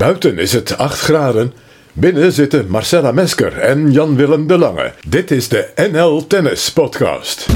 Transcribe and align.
Buiten 0.00 0.38
is 0.38 0.52
het 0.52 0.78
8 0.78 1.00
graden. 1.00 1.52
Binnen 1.92 2.32
zitten 2.32 2.68
Marcella 2.68 3.12
Mesker 3.12 3.58
en 3.58 3.92
Jan-Willem 3.92 4.46
de 4.46 4.58
Lange. 4.58 4.92
Dit 5.08 5.30
is 5.30 5.48
de 5.48 5.68
NL 5.92 6.26
Tennis 6.26 6.72
Podcast. 6.72 7.46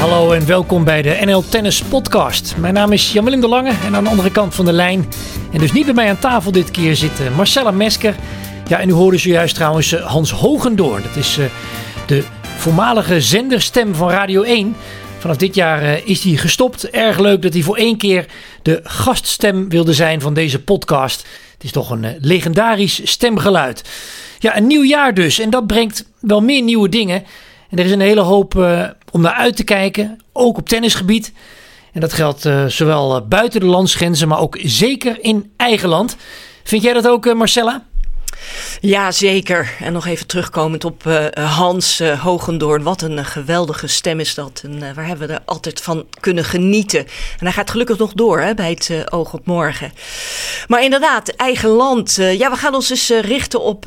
Hallo 0.00 0.32
en 0.32 0.46
welkom 0.46 0.84
bij 0.84 1.02
de 1.02 1.18
NL 1.24 1.48
Tennis 1.48 1.82
Podcast. 1.82 2.54
Mijn 2.56 2.74
naam 2.74 2.92
is 2.92 3.12
Jan-Willem 3.12 3.40
de 3.40 3.48
Lange 3.48 3.72
en 3.86 3.94
aan 3.94 4.04
de 4.04 4.10
andere 4.10 4.30
kant 4.30 4.54
van 4.54 4.64
de 4.64 4.72
lijn, 4.72 5.08
en 5.52 5.58
dus 5.58 5.72
niet 5.72 5.84
bij 5.84 5.94
mij 5.94 6.08
aan 6.08 6.18
tafel 6.18 6.52
dit 6.52 6.70
keer, 6.70 6.96
zit 6.96 7.20
eh, 7.20 7.36
Marcella 7.36 7.70
Mesker. 7.70 8.14
Ja, 8.68 8.80
en 8.80 8.88
u 8.88 8.92
hoorde 8.92 9.18
zojuist 9.18 9.54
trouwens 9.54 9.92
eh, 9.92 10.06
Hans 10.06 10.30
Hogendoorn. 10.30 11.02
Dat 11.02 11.16
is 11.16 11.38
uh, 11.38 11.44
de 12.06 12.22
voormalige 12.56 13.20
zenderstem 13.20 13.94
van 13.94 14.10
Radio 14.10 14.42
1. 14.42 14.76
Vanaf 15.22 15.36
dit 15.36 15.54
jaar 15.54 15.82
uh, 15.82 16.06
is 16.06 16.22
hij 16.22 16.36
gestopt. 16.36 16.90
Erg 16.90 17.18
leuk 17.18 17.42
dat 17.42 17.52
hij 17.52 17.62
voor 17.62 17.76
één 17.76 17.96
keer 17.96 18.26
de 18.62 18.80
gaststem 18.82 19.68
wilde 19.68 19.92
zijn 19.92 20.20
van 20.20 20.34
deze 20.34 20.62
podcast. 20.62 21.26
Het 21.52 21.64
is 21.64 21.72
toch 21.72 21.90
een 21.90 22.02
uh, 22.02 22.10
legendarisch 22.18 23.00
stemgeluid. 23.04 23.82
Ja, 24.38 24.56
een 24.56 24.66
nieuw 24.66 24.84
jaar 24.84 25.14
dus. 25.14 25.38
En 25.38 25.50
dat 25.50 25.66
brengt 25.66 26.04
wel 26.20 26.40
meer 26.40 26.62
nieuwe 26.62 26.88
dingen. 26.88 27.24
En 27.70 27.78
er 27.78 27.84
is 27.84 27.90
een 27.90 28.00
hele 28.00 28.20
hoop 28.20 28.54
uh, 28.54 28.88
om 29.10 29.20
naar 29.20 29.32
uit 29.32 29.56
te 29.56 29.64
kijken. 29.64 30.20
Ook 30.32 30.58
op 30.58 30.68
tennisgebied. 30.68 31.32
En 31.92 32.00
dat 32.00 32.12
geldt 32.12 32.48
zowel 32.66 33.26
buiten 33.28 33.60
de 33.60 33.66
landsgrenzen, 33.66 34.28
maar 34.28 34.40
ook 34.40 34.58
zeker 34.62 35.18
in 35.20 35.52
eigen 35.56 35.88
land. 35.88 36.16
Vind 36.62 36.82
jij 36.82 36.92
dat 36.92 37.08
ook, 37.08 37.34
Marcella? 37.34 37.84
Ja, 38.80 39.10
zeker. 39.10 39.72
En 39.80 39.92
nog 39.92 40.06
even 40.06 40.26
terugkomend 40.26 40.84
op 40.84 41.04
uh, 41.06 41.26
Hans 41.32 42.00
uh, 42.00 42.22
Hogendoorn. 42.22 42.82
Wat 42.82 43.02
een 43.02 43.18
uh, 43.18 43.24
geweldige 43.24 43.86
stem 43.86 44.20
is 44.20 44.34
dat. 44.34 44.62
En 44.64 44.94
waar 44.94 45.06
hebben 45.06 45.28
we 45.28 45.34
er 45.34 45.40
altijd 45.44 45.80
van 45.80 46.06
kunnen 46.20 46.44
genieten. 46.44 47.00
En 47.38 47.46
hij 47.46 47.52
gaat 47.52 47.70
gelukkig 47.70 47.98
nog 47.98 48.12
door 48.12 48.40
hè, 48.40 48.54
bij 48.54 48.70
het 48.70 49.12
Oog 49.12 49.32
op 49.32 49.46
Morgen. 49.46 49.92
Maar 50.68 50.82
inderdaad, 50.82 51.28
eigen 51.28 51.68
land. 51.68 52.14
ja, 52.14 52.50
we 52.50 52.56
gaan 52.56 52.74
ons 52.74 52.90
eens 52.90 53.08
richten 53.08 53.60
op 53.60 53.84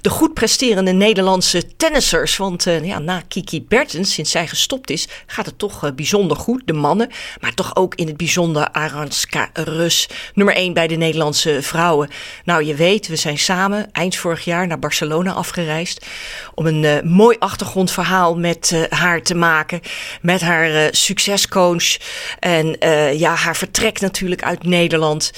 de 0.00 0.10
goed 0.10 0.34
presterende 0.34 0.92
Nederlandse 0.92 1.76
tennissers. 1.76 2.36
Want 2.36 2.64
ja, 2.82 2.98
na 2.98 3.22
Kiki 3.28 3.62
Bertens, 3.62 4.12
sinds 4.12 4.30
zij 4.30 4.46
gestopt 4.46 4.90
is, 4.90 5.08
gaat 5.26 5.46
het 5.46 5.58
toch 5.58 5.94
bijzonder 5.94 6.36
goed. 6.36 6.62
De 6.64 6.72
mannen, 6.72 7.10
maar 7.40 7.54
toch 7.54 7.76
ook 7.76 7.94
in 7.94 8.06
het 8.06 8.16
bijzonder 8.16 8.68
Aranska 8.72 9.50
Rus. 9.52 10.08
Nummer 10.34 10.54
1 10.54 10.72
bij 10.72 10.86
de 10.86 10.96
Nederlandse 10.96 11.62
vrouwen. 11.62 12.08
Nou, 12.44 12.64
je 12.64 12.74
weet, 12.74 13.08
we 13.08 13.16
zijn 13.16 13.38
samen 13.38 13.88
eind 13.96 14.16
vorig 14.16 14.44
jaar 14.44 14.66
naar 14.66 14.78
Barcelona 14.78 15.32
afgereisd. 15.32 16.06
Om 16.54 16.66
een 16.66 16.82
uh, 16.82 17.00
mooi 17.02 17.36
achtergrondverhaal 17.38 18.36
met 18.36 18.70
uh, 18.74 18.82
haar 18.88 19.22
te 19.22 19.34
maken. 19.34 19.80
Met 20.20 20.40
haar 20.40 20.70
uh, 20.70 20.80
succescoach. 20.90 21.96
En 22.38 22.76
ja, 23.18 23.34
haar 23.34 23.56
vertrek 23.56 24.00
natuurlijk 24.00 24.42
uit 24.42 24.64
Nederland. 24.64 25.30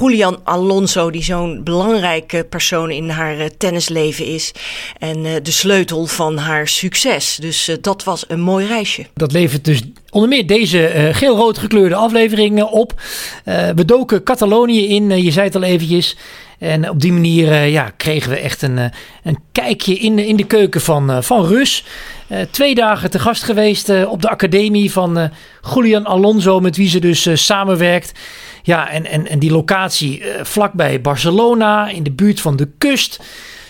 Julian 0.00 0.40
Alonso, 0.44 1.10
die 1.10 1.22
zo'n 1.22 1.60
belangrijke 1.64 2.44
persoon 2.44 2.90
in 2.90 3.08
haar 3.08 3.56
tennisleven 3.58 4.24
is. 4.24 4.52
En 4.98 5.22
de 5.22 5.50
sleutel 5.50 6.06
van 6.06 6.36
haar 6.36 6.68
succes. 6.68 7.36
Dus 7.40 7.70
dat 7.80 8.04
was 8.04 8.24
een 8.28 8.40
mooi 8.40 8.66
reisje. 8.66 9.06
Dat 9.14 9.32
levert 9.32 9.64
dus 9.64 9.82
onder 10.10 10.28
meer 10.28 10.46
deze 10.46 11.10
geel-rood 11.12 11.58
gekleurde 11.58 11.94
aflevering 11.94 12.62
op. 12.62 12.94
we 13.74 13.84
doken 13.84 14.22
Catalonië 14.22 14.88
in, 14.88 15.22
je 15.22 15.30
zei 15.30 15.46
het 15.46 15.56
al 15.56 15.62
eventjes. 15.62 16.16
En 16.60 16.90
op 16.90 17.00
die 17.00 17.12
manier 17.12 17.46
uh, 17.46 17.70
ja, 17.70 17.92
kregen 17.96 18.30
we 18.30 18.36
echt 18.36 18.62
een, 18.62 18.76
uh, 18.76 18.84
een 19.22 19.38
kijkje 19.52 19.94
in 19.94 20.16
de, 20.16 20.26
in 20.26 20.36
de 20.36 20.44
keuken 20.44 20.80
van, 20.80 21.10
uh, 21.10 21.22
van 21.22 21.46
Rus. 21.46 21.84
twee 22.50 22.74
dagen 22.74 23.10
te 23.10 23.18
gast 23.18 23.42
geweest 23.42 24.06
op 24.06 24.22
de 24.22 24.28
academie 24.28 24.92
van 24.92 25.30
Julian 25.74 26.06
Alonso, 26.06 26.60
met 26.60 26.76
wie 26.76 26.88
ze 26.88 26.98
dus 26.98 27.44
samenwerkt. 27.44 28.12
Ja, 28.62 28.90
en, 28.90 29.06
en, 29.06 29.28
en 29.28 29.38
die 29.38 29.50
locatie 29.50 30.22
vlakbij 30.42 31.00
Barcelona, 31.00 31.88
in 31.88 32.02
de 32.02 32.10
buurt 32.10 32.40
van 32.40 32.56
de 32.56 32.68
kust. 32.78 33.20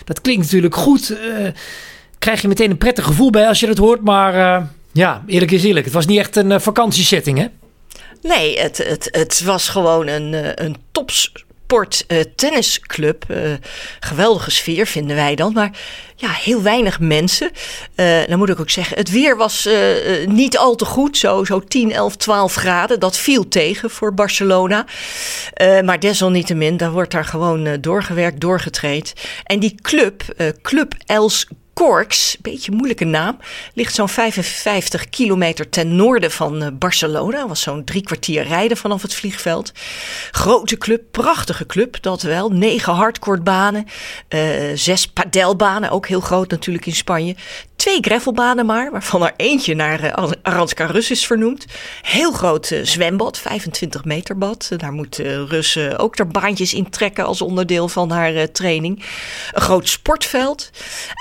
Dat 0.03 0.21
klinkt 0.21 0.43
natuurlijk 0.43 0.75
goed. 0.75 1.17
krijg 2.19 2.41
je 2.41 2.47
meteen 2.47 2.69
een 2.69 2.77
prettig 2.77 3.05
gevoel 3.05 3.29
bij 3.29 3.47
als 3.47 3.59
je 3.59 3.67
dat 3.67 3.77
hoort. 3.77 4.01
Maar 4.01 4.67
ja, 4.91 5.23
eerlijk 5.27 5.51
is 5.51 5.63
eerlijk, 5.63 5.85
het 5.85 5.93
was 5.93 6.05
niet 6.05 6.19
echt 6.19 6.35
een 6.35 6.61
vakantiesetting, 6.61 7.37
hè? 7.37 7.45
Nee, 8.21 8.59
het, 8.59 8.77
het, 8.77 9.07
het 9.11 9.43
was 9.43 9.69
gewoon 9.69 10.07
een, 10.07 10.63
een 10.65 10.75
tops 10.91 11.31
sport 11.71 12.05
uh, 12.07 12.19
tennisclub. 12.35 13.25
Uh, 13.27 13.53
geweldige 13.99 14.51
sfeer 14.51 14.87
vinden 14.87 15.15
wij 15.15 15.35
dan. 15.35 15.53
Maar 15.53 15.71
ja, 16.15 16.29
heel 16.29 16.61
weinig 16.61 16.99
mensen. 16.99 17.51
Uh, 17.95 18.19
dan 18.27 18.37
moet 18.37 18.49
ik 18.49 18.59
ook 18.59 18.69
zeggen, 18.69 18.97
het 18.97 19.11
weer 19.11 19.37
was 19.37 19.69
niet 20.25 20.57
al 20.57 20.75
te 20.75 20.85
goed. 20.85 21.17
Zo, 21.17 21.43
zo 21.43 21.59
10, 21.59 21.91
11, 21.91 22.15
12 22.15 22.53
graden. 22.55 22.99
Dat 22.99 23.17
viel 23.17 23.47
tegen 23.47 23.89
voor 23.89 24.13
Barcelona. 24.13 24.85
maar 25.83 25.99
desalniettemin, 25.99 26.77
daar 26.77 26.91
wordt 26.91 27.11
daar 27.11 27.25
gewoon 27.25 27.77
doorgewerkt, 27.81 28.41
doorgetraind. 28.41 29.13
En 29.43 29.59
die 29.59 29.75
club, 29.81 30.23
Club 30.61 30.93
Els 31.05 31.47
Corks, 31.81 32.37
beetje 32.41 32.71
moeilijke 32.71 33.05
naam, 33.05 33.37
ligt 33.73 33.93
zo'n 33.95 34.09
55 34.09 35.09
kilometer 35.09 35.69
ten 35.69 35.95
noorden 35.95 36.31
van 36.31 36.63
uh, 36.63 36.67
Barcelona. 36.73 37.47
Was 37.47 37.61
zo'n 37.61 37.83
drie 37.83 38.03
kwartier 38.03 38.43
rijden 38.43 38.77
vanaf 38.77 39.01
het 39.01 39.13
vliegveld. 39.13 39.71
Grote 40.31 40.77
club, 40.77 41.03
prachtige 41.11 41.65
club, 41.65 42.01
dat 42.01 42.21
wel. 42.21 42.49
Negen 42.49 42.93
hardcourtbanen, 42.93 43.85
uh, 44.29 44.41
zes 44.73 45.07
padelbanen, 45.07 45.89
ook 45.89 46.07
heel 46.07 46.19
groot 46.19 46.49
natuurlijk 46.49 46.85
in 46.85 46.95
Spanje 46.95 47.35
twee 47.81 48.01
gravelbanen 48.01 48.65
maar, 48.65 48.91
waarvan 48.91 49.23
er 49.23 49.33
eentje 49.37 49.75
naar 49.75 50.03
uh, 50.03 50.31
Aranska 50.41 50.85
Rus 50.85 51.11
is 51.11 51.25
vernoemd. 51.25 51.65
Heel 52.01 52.31
groot 52.31 52.69
uh, 52.69 52.79
zwembad, 52.83 53.39
25 53.39 54.05
meter 54.05 54.37
bad. 54.37 54.69
Daar 54.77 54.91
moet 54.91 55.19
uh, 55.19 55.25
Rus 55.47 55.77
ook 55.97 56.17
er 56.17 56.27
baantjes 56.27 56.73
in 56.73 56.89
trekken 56.89 57.25
als 57.25 57.41
onderdeel 57.41 57.87
van 57.87 58.11
haar 58.11 58.51
training. 58.51 59.05
Een 59.51 59.61
groot 59.61 59.89
sportveld. 59.89 60.69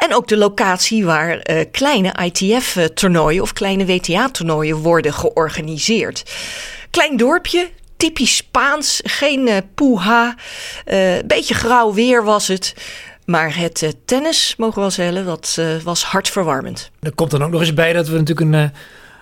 En 0.06 0.15
ook 0.15 0.28
de 0.28 0.37
locatie 0.37 1.04
waar 1.04 1.43
kleine 1.71 2.15
ITF-toernooien 2.22 3.42
of 3.42 3.53
kleine 3.53 3.87
WTA-toernooien 3.87 4.77
worden 4.77 5.12
georganiseerd. 5.12 6.22
Klein 6.91 7.16
dorpje, 7.16 7.71
typisch 7.97 8.37
Spaans, 8.37 9.00
geen 9.04 9.71
poeha. 9.75 10.34
Beetje 11.25 11.54
grauw 11.54 11.92
weer 11.92 12.25
was 12.25 12.48
het. 12.48 12.75
Maar 13.30 13.56
het 13.56 13.82
uh, 13.82 13.91
tennis, 14.04 14.54
mogen 14.56 14.74
we 14.74 14.80
wel 14.80 14.91
zeggen, 14.91 15.24
dat 15.24 15.56
uh, 15.58 15.76
was 15.82 16.04
hartverwarmend. 16.04 16.91
Er 17.00 17.14
komt 17.14 17.30
dan 17.30 17.42
ook 17.42 17.50
nog 17.50 17.60
eens 17.60 17.74
bij 17.74 17.92
dat 17.92 18.08
we 18.08 18.18
natuurlijk 18.18 18.41
een 18.41 18.62
uh, 18.62 18.68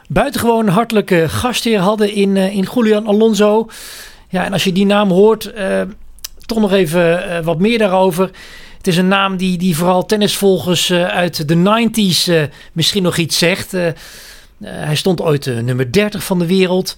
buitengewoon 0.08 0.68
hartelijke 0.68 1.28
gastheer 1.28 1.78
hadden 1.78 2.12
in, 2.12 2.36
in 2.36 2.68
Julian 2.74 3.06
Alonso. 3.06 3.68
Ja, 4.28 4.44
en 4.44 4.52
als 4.52 4.64
je 4.64 4.72
die 4.72 4.86
naam 4.86 5.10
hoort, 5.10 5.52
toch 6.46 6.58
nog 6.58 6.72
even 6.72 7.44
wat 7.44 7.58
meer 7.58 7.78
daarover. 7.78 8.30
Het 8.76 8.86
is 8.86 8.96
een 8.96 9.08
naam 9.08 9.36
die, 9.36 9.58
die 9.58 9.76
vooral 9.76 10.06
tennisvolgers 10.06 10.92
uit 10.92 11.48
de 11.48 11.88
90s 11.88 12.50
misschien 12.72 13.02
nog 13.02 13.16
iets 13.16 13.38
zegt. 13.38 13.72
hij 14.62 14.96
stond 14.96 15.20
ooit 15.20 15.46
nummer 15.46 15.92
30 15.92 16.24
van 16.24 16.38
de 16.38 16.46
wereld. 16.46 16.96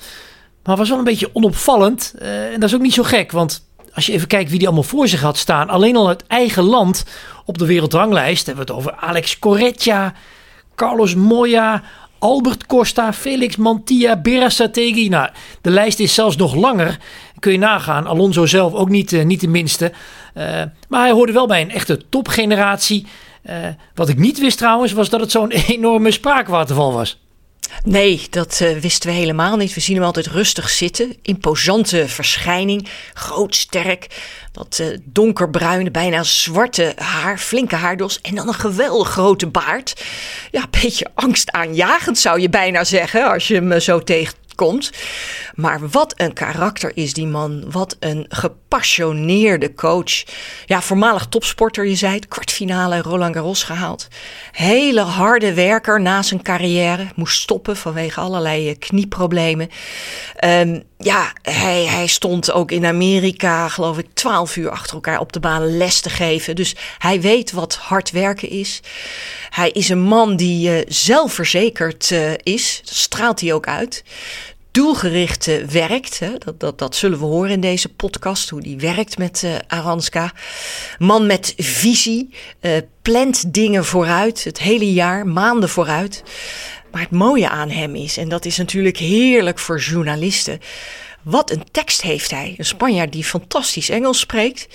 Maar 0.65 0.77
was 0.77 0.89
wel 0.89 0.99
een 0.99 1.05
beetje 1.05 1.31
onopvallend. 1.33 2.15
en 2.19 2.61
dat 2.61 2.69
is 2.69 2.75
ook 2.75 2.83
niet 2.83 2.95
zo 2.95 3.03
gek, 3.03 3.33
want 3.33 3.70
als 3.95 4.07
je 4.07 4.13
even 4.13 4.29
kijkt 4.29 4.51
wie 4.51 4.59
die 4.59 4.67
allemaal 4.67 4.87
voor 4.87 5.09
zich 5.09 5.21
had 5.21 5.37
staan. 5.37 5.69
Alleen 5.69 5.97
al 5.97 6.09
het 6.09 6.27
eigen 6.27 6.63
land 6.63 7.05
op 7.45 7.59
de 7.59 7.67
wereldranglijst. 7.67 8.47
Hebben 8.47 8.67
we 8.67 8.73
het 8.73 8.81
over 8.81 8.95
Alex 9.01 9.39
Corretja, 9.39 10.13
Carlos 10.75 11.15
Moya, 11.15 11.83
Albert 12.19 12.67
Costa, 12.67 13.13
Felix 13.13 13.57
Mantilla, 13.57 14.17
Berasategui. 14.17 15.09
Nou, 15.09 15.29
de 15.61 15.71
lijst 15.71 16.01
is 16.01 16.15
zelfs 16.15 16.37
nog 16.37 16.55
langer. 16.55 16.99
Kun 17.39 17.53
je 17.53 17.59
nagaan. 17.59 18.07
Alonso 18.07 18.47
zelf 18.47 18.73
ook 18.73 18.89
niet, 18.89 19.13
uh, 19.13 19.25
niet 19.25 19.41
de 19.41 19.49
minste. 19.49 19.93
Uh, 20.35 20.45
maar 20.89 21.01
hij 21.01 21.11
hoorde 21.11 21.33
wel 21.33 21.47
bij 21.47 21.61
een 21.61 21.71
echte 21.71 22.09
topgeneratie. 22.09 23.07
Uh, 23.51 23.55
wat 23.95 24.09
ik 24.09 24.19
niet 24.19 24.39
wist 24.39 24.59
trouwens, 24.59 24.93
was 24.93 25.09
dat 25.09 25.21
het 25.21 25.31
zo'n 25.31 25.51
enorme 25.77 26.11
spraakwaterval 26.11 26.93
was. 26.93 27.19
Nee, 27.85 28.27
dat 28.31 28.61
uh, 28.63 28.79
wisten 28.79 29.09
we 29.09 29.17
helemaal 29.17 29.57
niet. 29.57 29.75
We 29.75 29.81
zien 29.81 29.97
hem 29.97 30.05
altijd 30.05 30.27
rustig 30.27 30.71
zitten. 30.71 31.17
Imposante 31.23 32.09
verschijning. 32.09 32.89
Groot, 33.15 33.55
sterk. 33.55 34.07
Dat 34.53 34.79
uh, 34.81 34.87
donkerbruine, 35.05 35.91
bijna 35.91 36.23
zwarte 36.23 36.93
haar. 36.97 37.39
Flinke 37.39 37.77
haardos. 37.77 38.21
En 38.21 38.35
dan 38.35 38.49
een 38.49 38.55
geweldig 38.55 39.09
grote 39.09 39.47
baard. 39.47 40.05
Ja, 40.51 40.63
een 40.63 40.81
beetje 40.83 41.07
angstaanjagend 41.15 42.19
zou 42.19 42.41
je 42.41 42.49
bijna 42.49 42.85
zeggen. 42.85 43.33
Als 43.33 43.49
je 43.49 43.55
hem 43.55 43.73
uh, 43.73 43.81
zo 43.81 44.03
tegen 44.03 44.35
komt. 44.61 44.91
Maar 45.55 45.89
wat 45.89 46.15
een 46.17 46.33
karakter 46.33 46.93
is 46.95 47.13
die 47.13 47.27
man. 47.27 47.71
Wat 47.71 47.97
een 48.01 48.27
gepassioneerde 48.29 49.75
coach. 49.75 50.25
Ja, 50.67 50.83
voormalig 50.83 51.27
topsporter, 51.27 51.87
je 51.87 51.95
zei 51.95 52.15
het. 52.15 52.29
Kwartfinale 52.29 53.03
Roland 53.03 53.35
Garros 53.35 53.63
gehaald. 53.63 54.09
Hele 54.53 55.01
harde 55.01 55.55
werker 55.55 56.01
na 56.01 56.23
zijn 56.23 56.43
carrière. 56.43 57.07
Moest 57.15 57.41
stoppen 57.41 57.77
vanwege 57.77 58.21
allerlei 58.21 58.69
eh, 58.69 58.79
knieproblemen. 58.79 59.69
Um, 60.45 60.83
ja, 60.99 61.33
hij, 61.43 61.85
hij 61.85 62.07
stond 62.07 62.53
ook 62.53 62.71
in 62.71 62.87
Amerika, 62.87 63.69
geloof 63.69 63.99
ik, 63.99 64.07
twaalf 64.13 64.57
uur 64.57 64.71
achter 64.71 64.95
elkaar 64.95 65.21
op 65.21 65.33
de 65.33 65.41
baan 65.41 65.77
les 65.77 66.01
te 66.01 66.11
geven. 66.11 66.57
Dus 66.57 66.77
hij 66.99 67.21
weet 67.21 67.53
wat 67.53 67.75
hard 67.75 68.11
werken 68.11 68.49
is. 68.49 68.81
Hij 69.51 69.71
is 69.71 69.89
een 69.89 70.01
man 70.01 70.37
die 70.37 70.71
uh, 70.71 70.85
zelfverzekerd 70.89 72.11
uh, 72.11 72.33
is. 72.43 72.81
Dat 72.85 72.95
straalt 72.95 73.41
hij 73.41 73.53
ook 73.53 73.67
uit 73.67 74.05
doelgericht 74.71 75.71
werkt. 75.73 76.19
Hè. 76.19 76.31
Dat, 76.39 76.61
dat, 76.61 76.79
dat 76.79 76.97
zullen 76.97 77.19
we 77.19 77.25
horen 77.25 77.51
in 77.51 77.61
deze 77.61 77.89
podcast, 77.89 78.49
hoe 78.51 78.61
die 78.61 78.79
werkt 78.79 79.19
met 79.19 79.43
uh, 79.45 79.55
Aranska. 79.67 80.33
Man 80.99 81.27
met 81.27 81.55
visie, 81.57 82.29
uh, 82.61 82.73
plant 83.03 83.55
dingen 83.55 83.85
vooruit, 83.85 84.45
het 84.45 84.59
hele 84.59 84.93
jaar, 84.93 85.27
maanden 85.27 85.69
vooruit. 85.69 86.23
Maar 86.93 87.01
het 87.01 87.11
mooie 87.11 87.49
aan 87.49 87.71
hem 87.71 87.95
is, 87.95 88.17
en 88.17 88.29
dat 88.29 88.45
is 88.45 88.57
natuurlijk 88.57 88.97
heerlijk 88.97 89.59
voor 89.59 89.79
journalisten. 89.79 90.59
Wat 91.23 91.51
een 91.51 91.65
tekst 91.71 92.03
heeft 92.03 92.31
hij. 92.31 92.55
Een 92.57 92.65
Spanjaard 92.65 93.13
die 93.13 93.25
fantastisch 93.25 93.89
Engels 93.89 94.19
spreekt 94.19 94.69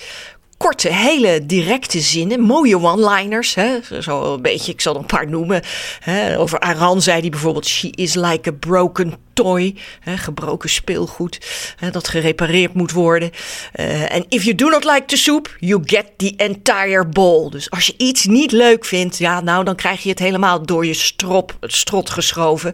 korte, 0.58 0.94
hele 0.94 1.46
directe 1.46 2.00
zinnen, 2.00 2.40
mooie 2.40 2.80
one-liners. 2.82 3.58
Zo 4.00 4.34
een 4.34 4.42
beetje, 4.42 4.72
ik 4.72 4.82
zal 4.82 4.94
er 4.94 5.00
een 5.00 5.06
paar 5.06 5.30
noemen. 5.30 5.62
Hè. 6.00 6.40
Over 6.40 6.60
Aran 6.60 7.02
zei 7.02 7.20
hij 7.22 7.30
bijvoorbeeld: 7.30 7.66
She 7.66 7.90
is 7.90 8.14
like 8.14 8.50
a 8.50 8.54
broken 8.60 9.14
toy, 9.36 9.76
hè, 10.00 10.18
gebroken 10.18 10.70
speelgoed, 10.70 11.40
hè, 11.76 11.90
dat 11.90 12.08
gerepareerd 12.08 12.74
moet 12.74 12.92
worden. 12.92 13.32
En 13.72 14.20
uh, 14.20 14.26
if 14.30 14.44
you 14.44 14.56
do 14.56 14.70
not 14.70 14.84
like 14.84 15.04
the 15.06 15.18
soup, 15.18 15.56
you 15.60 15.82
get 15.86 16.06
the 16.18 16.34
entire 16.36 17.08
bowl. 17.08 17.50
Dus 17.50 17.70
als 17.70 17.86
je 17.86 17.94
iets 17.98 18.26
niet 18.26 18.52
leuk 18.52 18.86
vindt, 18.86 19.18
ja, 19.18 19.42
nou 19.42 19.64
dan 19.64 19.76
krijg 19.76 20.04
je 20.04 20.10
het 20.10 20.20
helemaal 20.20 20.66
door 20.66 20.86
je 20.86 20.94
strop, 20.94 21.58
het 21.60 21.74
strot 21.74 22.10
geschoven. 22.10 22.74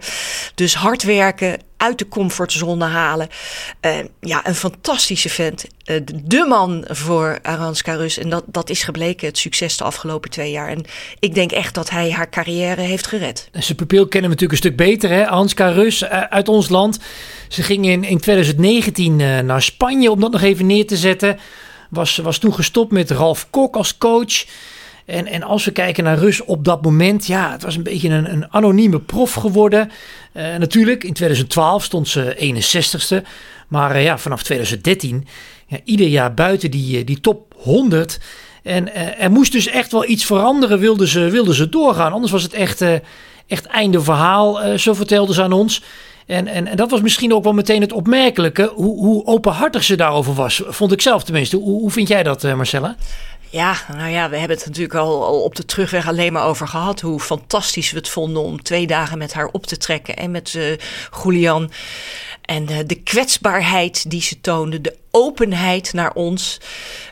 Dus 0.55 0.75
hard 0.75 1.03
werken, 1.03 1.59
uit 1.77 1.97
de 1.97 2.07
comfortzone 2.07 2.85
halen. 2.85 3.27
Uh, 3.85 3.91
ja, 4.19 4.47
een 4.47 4.55
fantastische 4.55 5.29
vent. 5.29 5.65
Uh, 5.85 6.01
de 6.23 6.45
man 6.47 6.85
voor 6.87 7.39
Aranska 7.41 7.93
Rus. 7.93 8.17
En 8.17 8.29
dat, 8.29 8.43
dat 8.47 8.69
is 8.69 8.83
gebleken 8.83 9.27
het 9.27 9.37
succes 9.37 9.77
de 9.77 9.83
afgelopen 9.83 10.29
twee 10.29 10.51
jaar. 10.51 10.67
En 10.67 10.85
ik 11.19 11.33
denk 11.33 11.51
echt 11.51 11.73
dat 11.73 11.89
hij 11.89 12.11
haar 12.11 12.29
carrière 12.29 12.81
heeft 12.81 13.07
gered. 13.07 13.49
Zijn 13.51 13.77
pupil 13.77 14.07
kennen 14.07 14.29
we 14.29 14.35
natuurlijk 14.35 14.51
een 14.51 14.69
stuk 14.69 14.87
beter, 14.87 15.09
hè? 15.09 15.27
Aranska 15.27 15.67
Rus 15.67 16.03
uit 16.05 16.47
ons 16.51 16.69
land. 16.69 16.99
Ze 17.47 17.63
ging 17.63 17.85
in, 17.85 18.03
in 18.03 18.19
2019 18.19 19.19
uh, 19.19 19.39
naar 19.39 19.61
Spanje 19.61 20.11
om 20.11 20.19
dat 20.19 20.31
nog 20.31 20.41
even 20.41 20.65
neer 20.65 20.87
te 20.87 20.97
zetten. 20.97 21.39
Was, 21.89 22.17
was 22.17 22.37
toen 22.37 22.53
gestopt 22.53 22.91
met 22.91 23.11
Ralf 23.11 23.47
Kok 23.49 23.75
als 23.75 23.97
coach. 23.97 24.45
En, 25.05 25.27
en 25.27 25.43
als 25.43 25.65
we 25.65 25.71
kijken 25.71 26.03
naar 26.03 26.17
Rus 26.17 26.43
op 26.43 26.65
dat 26.65 26.81
moment, 26.81 27.27
ja, 27.27 27.51
het 27.51 27.63
was 27.63 27.75
een 27.75 27.83
beetje 27.83 28.09
een, 28.09 28.31
een 28.31 28.51
anonieme 28.51 28.99
prof 28.99 29.33
geworden. 29.33 29.91
Uh, 30.33 30.55
natuurlijk, 30.55 31.03
in 31.03 31.13
2012 31.13 31.83
stond 31.83 32.07
ze 32.07 32.53
61ste. 33.23 33.27
Maar 33.67 33.95
uh, 33.95 34.03
ja, 34.03 34.17
vanaf 34.17 34.43
2013, 34.43 35.27
ja, 35.67 35.77
ieder 35.83 36.07
jaar 36.07 36.33
buiten 36.33 36.71
die, 36.71 37.03
die 37.03 37.21
top 37.21 37.53
100. 37.57 38.19
En 38.63 38.95
er 39.17 39.31
moest 39.31 39.51
dus 39.51 39.67
echt 39.67 39.91
wel 39.91 40.09
iets 40.09 40.25
veranderen, 40.25 40.79
wilden 40.79 41.07
ze, 41.07 41.29
wilden 41.29 41.55
ze 41.55 41.69
doorgaan. 41.69 42.13
Anders 42.13 42.31
was 42.31 42.43
het 42.43 42.53
echt, 42.53 42.83
echt 43.47 43.65
einde 43.65 44.01
verhaal, 44.01 44.77
zo 44.77 44.93
vertelden 44.93 45.35
ze 45.35 45.43
aan 45.43 45.51
ons. 45.51 45.83
En, 46.31 46.47
en, 46.47 46.67
en, 46.67 46.77
dat 46.77 46.89
was 46.89 47.01
misschien 47.01 47.33
ook 47.33 47.43
wel 47.43 47.53
meteen 47.53 47.81
het 47.81 47.93
opmerkelijke, 47.93 48.71
hoe, 48.75 48.97
hoe 48.97 49.25
openhartig 49.25 49.83
ze 49.83 49.95
daarover 49.95 50.33
was. 50.33 50.61
Vond 50.65 50.91
ik 50.91 51.01
zelf 51.01 51.23
tenminste. 51.23 51.57
Hoe, 51.57 51.79
hoe 51.79 51.91
vind 51.91 52.07
jij 52.07 52.23
dat, 52.23 52.43
Marcella? 52.43 52.95
Ja, 53.49 53.75
nou 53.97 54.09
ja, 54.09 54.29
we 54.29 54.37
hebben 54.37 54.57
het 54.57 54.65
natuurlijk 54.65 54.95
al, 54.95 55.25
al, 55.25 55.43
op 55.43 55.55
de 55.55 55.65
terugweg 55.65 56.07
alleen 56.07 56.33
maar 56.33 56.45
over 56.45 56.67
gehad. 56.67 56.99
Hoe 56.99 57.19
fantastisch 57.19 57.91
we 57.91 57.97
het 57.97 58.09
vonden 58.09 58.43
om 58.43 58.63
twee 58.63 58.87
dagen 58.87 59.17
met 59.17 59.33
haar 59.33 59.49
op 59.51 59.65
te 59.65 59.77
trekken. 59.77 60.15
En 60.15 60.31
met 60.31 60.53
uh, 60.53 60.77
Julian. 61.23 61.71
En 62.41 62.71
uh, 62.71 62.77
de 62.85 63.01
kwetsbaarheid 63.03 64.09
die 64.09 64.21
ze 64.21 64.41
toonde. 64.41 64.81
De 64.81 64.95
openheid 65.11 65.93
naar 65.93 66.13
ons. 66.13 66.59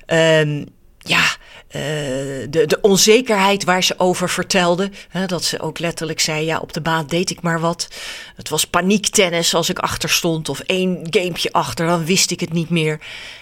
Um, 0.07 0.65
ja, 0.97 1.23
de, 1.69 2.63
de 2.65 2.77
onzekerheid 2.81 3.63
waar 3.63 3.83
ze 3.83 3.93
over 3.97 4.29
vertelde. 4.29 4.89
Hè, 5.09 5.25
dat 5.25 5.43
ze 5.43 5.59
ook 5.59 5.79
letterlijk 5.79 6.19
zei: 6.19 6.45
Ja, 6.45 6.57
op 6.57 6.73
de 6.73 6.81
baan 6.81 7.07
deed 7.07 7.29
ik 7.29 7.41
maar 7.41 7.59
wat. 7.59 7.87
Het 8.35 8.49
was 8.49 8.65
paniektennis 8.65 9.53
als 9.53 9.69
ik 9.69 9.79
achter 9.79 10.09
stond. 10.09 10.49
Of 10.49 10.59
één 10.59 11.07
gamepje 11.09 11.51
achter, 11.51 11.87
dan 11.87 12.05
wist 12.05 12.31
ik 12.31 12.39
het 12.39 12.53
niet 12.53 12.69
meer. 12.69 12.99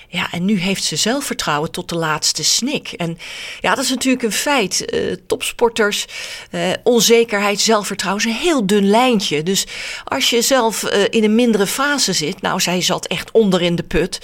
Ja, 0.10 0.32
en 0.32 0.46
nu 0.46 0.60
heeft 0.60 0.84
ze 0.84 0.96
zelfvertrouwen 0.96 1.72
tot 1.72 1.90
de 1.90 1.96
laatste 1.96 2.44
snik. 2.44 2.92
En 2.92 3.18
ja, 3.60 3.76
dat 3.76 3.84
is 3.84 3.90
natuurlijk 3.90 4.24
een 4.24 4.32
feit. 4.32 4.94
Uh, 4.94 5.16
topsporters, 5.28 6.06
uh, 6.52 6.62
onzekerheid, 6.84 7.60
zelfvertrouwen 7.60 8.26
is 8.26 8.32
een 8.32 8.40
heel 8.40 8.66
dun 8.66 8.90
lijntje. 8.90 9.44
Dus 9.44 9.68
als 10.04 10.30
je 10.30 10.42
zelf 10.42 10.84
uh, 10.84 11.04
in 11.10 11.24
een 11.24 11.36
mindere 11.36 11.68
fase 11.68 12.14
zit, 12.14 12.42
nou, 12.42 12.60
zij 12.60 12.82
zat 12.82 13.06
echt 13.06 13.32
onder 13.32 13.62
in 13.62 13.76
de 13.76 13.84
put. 13.84 14.20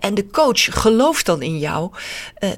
en 0.00 0.14
de 0.14 0.26
coach 0.30 0.80
gelooft 0.80 1.26
dan 1.26 1.42
in 1.42 1.58
jou, 1.58 1.90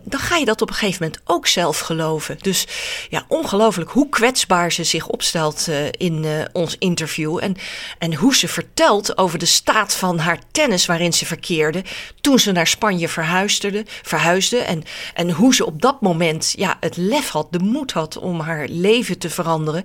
dan 0.02 0.20
ga 0.20 0.36
je 0.36 0.44
dat 0.44 0.56
op 0.62 0.69
een 0.69 0.75
gegeven 0.75 1.03
moment 1.05 1.23
ook 1.25 1.47
zelf 1.47 1.79
geloven. 1.79 2.38
Dus 2.41 2.67
ja, 3.11 3.25
ongelooflijk 3.29 3.91
hoe 3.91 4.08
kwetsbaar 4.08 4.73
ze 4.73 4.85
zich 4.85 5.06
opstelt 5.06 5.69
in 5.91 6.26
ons 6.53 6.76
interview. 6.79 7.38
En, 7.43 7.56
en 7.99 8.14
hoe 8.14 8.37
ze 8.37 8.49
vertelt 8.49 9.19
over 9.19 9.38
de 9.38 9.47
staat 9.47 9.94
van 9.94 10.19
haar 10.19 10.38
tennis 10.50 10.87
waarin 10.87 11.12
ze 11.12 11.26
verkeerde. 11.26 11.85
Toen 12.20 12.37
toen 12.37 12.44
ze 12.44 12.53
naar 12.53 12.67
Spanje 12.67 13.08
verhuisde, 13.08 13.85
verhuisde 14.03 14.58
en, 14.58 14.82
en 15.14 15.31
hoe 15.31 15.55
ze 15.55 15.67
op 15.67 15.82
dat 15.82 16.00
moment 16.00 16.55
ja, 16.56 16.76
het 16.81 16.97
lef 16.97 17.29
had, 17.29 17.47
de 17.50 17.58
moed 17.58 17.93
had 17.93 18.17
om 18.17 18.41
haar 18.41 18.69
leven 18.69 19.19
te 19.19 19.31
veranderen. 19.31 19.85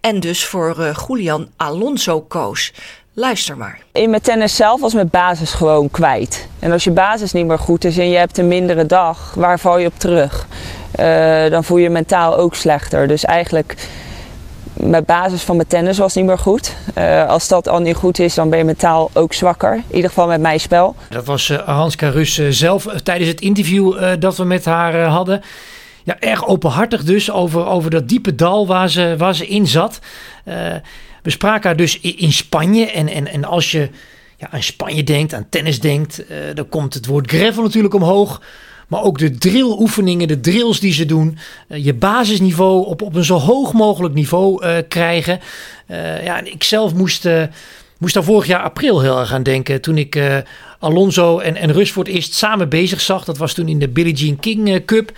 En 0.00 0.20
dus 0.20 0.44
voor 0.44 0.76
uh, 0.78 0.96
Julian 1.08 1.48
Alonso 1.56 2.20
koos. 2.20 2.72
Luister 3.18 3.56
maar. 3.56 3.78
In 3.92 4.10
mijn 4.10 4.22
tennis 4.22 4.56
zelf 4.56 4.80
was 4.80 4.94
mijn 4.94 5.08
basis 5.10 5.52
gewoon 5.52 5.90
kwijt. 5.90 6.48
En 6.58 6.72
als 6.72 6.84
je 6.84 6.90
basis 6.90 7.32
niet 7.32 7.46
meer 7.46 7.58
goed 7.58 7.84
is 7.84 7.98
en 7.98 8.08
je 8.08 8.16
hebt 8.16 8.38
een 8.38 8.48
mindere 8.48 8.86
dag, 8.86 9.34
waar 9.34 9.58
val 9.58 9.78
je 9.78 9.86
op 9.86 9.98
terug? 9.98 10.46
Uh, 11.00 11.50
dan 11.50 11.64
voel 11.64 11.78
je 11.78 11.90
mentaal 11.90 12.36
ook 12.36 12.54
slechter. 12.54 13.08
Dus 13.08 13.24
eigenlijk 13.24 13.88
mijn 14.72 15.04
basis 15.04 15.42
van 15.42 15.56
mijn 15.56 15.68
tennis 15.68 15.98
was 15.98 16.14
niet 16.14 16.24
meer 16.24 16.38
goed. 16.38 16.76
Uh, 16.98 17.28
als 17.28 17.48
dat 17.48 17.68
al 17.68 17.80
niet 17.80 17.96
goed 17.96 18.18
is, 18.18 18.34
dan 18.34 18.50
ben 18.50 18.58
je 18.58 18.64
mentaal 18.64 19.10
ook 19.12 19.32
zwakker. 19.32 19.74
In 19.74 19.94
ieder 19.94 20.08
geval 20.08 20.26
met 20.26 20.40
mijn 20.40 20.60
spel. 20.60 20.96
Dat 21.10 21.24
was 21.24 21.48
uh, 21.48 21.68
Aranska 21.68 22.08
Rus 22.08 22.38
uh, 22.38 22.46
zelf 22.50 22.86
tijdens 23.02 23.28
het 23.28 23.40
interview 23.40 24.18
dat 24.18 24.36
we 24.36 24.44
met 24.44 24.64
haar 24.64 25.04
hadden. 25.04 25.42
Ja, 26.02 26.16
erg 26.18 26.46
openhartig 26.46 27.04
dus 27.04 27.30
over, 27.30 27.66
over 27.66 27.90
dat 27.90 28.08
diepe 28.08 28.34
dal 28.34 28.66
waar 28.66 28.88
ze, 28.88 29.14
waar 29.18 29.34
ze 29.34 29.46
in 29.46 29.66
zat. 29.66 29.98
We 31.26 31.32
spraken 31.32 31.68
haar 31.68 31.76
dus 31.76 32.00
in, 32.00 32.32
Spanje. 32.32 32.90
En, 32.90 33.08
en, 33.08 33.26
en 33.26 33.44
als 33.44 33.70
je 33.70 33.88
ja, 34.36 34.50
aan 34.50 34.62
Spanje 34.62 35.04
denkt, 35.04 35.34
aan 35.34 35.46
tennis 35.48 35.80
denkt, 35.80 36.24
dan 36.54 36.68
komt 36.68 36.94
het 36.94 37.06
woord 37.06 37.30
gravel 37.30 37.62
natuurlijk 37.62 37.94
omhoog. 37.94 38.42
Maar 38.88 39.02
ook 39.02 39.18
de 39.18 39.30
drilloefeningen, 39.30 40.28
de 40.28 40.40
drills 40.40 40.80
die 40.80 40.92
ze 40.92 41.06
doen. 41.06 41.38
Uh, 41.68 41.84
je 41.84 41.94
basisniveau 41.94 42.86
op, 42.86 43.02
op 43.02 43.14
een 43.14 43.24
zo 43.24 43.38
hoog 43.38 43.72
mogelijk 43.72 44.14
niveau 44.14 44.66
uh, 44.66 44.76
krijgen. 44.88 45.40
Ja, 46.24 46.40
ik 46.44 46.64
zelf 46.64 46.94
moest, 46.94 47.28
moest 47.98 48.14
daar 48.14 48.24
vorig 48.24 48.46
jaar 48.46 48.62
april 48.62 49.00
heel 49.00 49.18
erg 49.18 49.32
aan 49.32 49.42
denken. 49.42 49.80
Toen 49.80 49.98
ik 49.98 50.20
Alonso 50.78 51.38
en, 51.38 51.56
en 51.56 51.72
Rus 51.72 51.92
voor 51.92 52.04
het 52.04 52.12
eerst 52.12 52.34
samen 52.34 52.68
bezig 52.68 53.00
zag. 53.00 53.24
Dat 53.24 53.38
was 53.38 53.52
toen 53.52 53.68
in 53.68 53.78
de 53.78 53.88
Billie 53.88 54.14
Jean 54.14 54.38
King 54.40 54.84
Cup. 54.84 55.12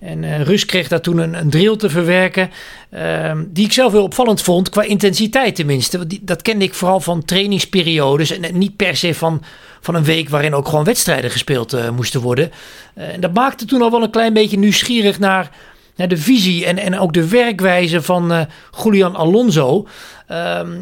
En 0.00 0.22
uh, 0.22 0.42
Rus 0.42 0.66
kreeg 0.66 0.88
daar 0.88 1.00
toen 1.00 1.18
een, 1.18 1.34
een 1.34 1.50
drill 1.50 1.76
te 1.76 1.90
verwerken. 1.90 2.50
Uh, 2.94 3.32
die 3.46 3.64
ik 3.64 3.72
zelf 3.72 3.92
heel 3.92 4.02
opvallend 4.02 4.42
vond, 4.42 4.68
qua 4.68 4.82
intensiteit 4.82 5.54
tenminste. 5.54 5.98
Want 5.98 6.18
dat 6.26 6.42
kende 6.42 6.64
ik 6.64 6.74
vooral 6.74 7.00
van 7.00 7.24
trainingsperiodes. 7.24 8.38
En, 8.38 8.58
niet 8.58 8.76
per 8.76 8.96
se 8.96 9.14
van, 9.14 9.42
van 9.80 9.94
een 9.94 10.04
week 10.04 10.28
waarin 10.28 10.54
ook 10.54 10.68
gewoon 10.68 10.84
wedstrijden 10.84 11.30
gespeeld 11.30 11.74
uh, 11.74 11.90
moesten 11.90 12.20
worden. 12.20 12.50
Uh, 12.98 13.14
en 13.14 13.20
dat 13.20 13.34
maakte 13.34 13.64
toen 13.64 13.82
al 13.82 13.90
wel 13.90 14.02
een 14.02 14.10
klein 14.10 14.32
beetje 14.32 14.58
nieuwsgierig 14.58 15.18
naar, 15.18 15.50
naar 15.96 16.08
de 16.08 16.16
visie 16.16 16.66
en, 16.66 16.78
en 16.78 16.98
ook 16.98 17.12
de 17.12 17.28
werkwijze 17.28 18.02
van 18.02 18.46
Julian 18.82 19.16
Alonso. 19.16 19.86
Ehm, 20.26 20.80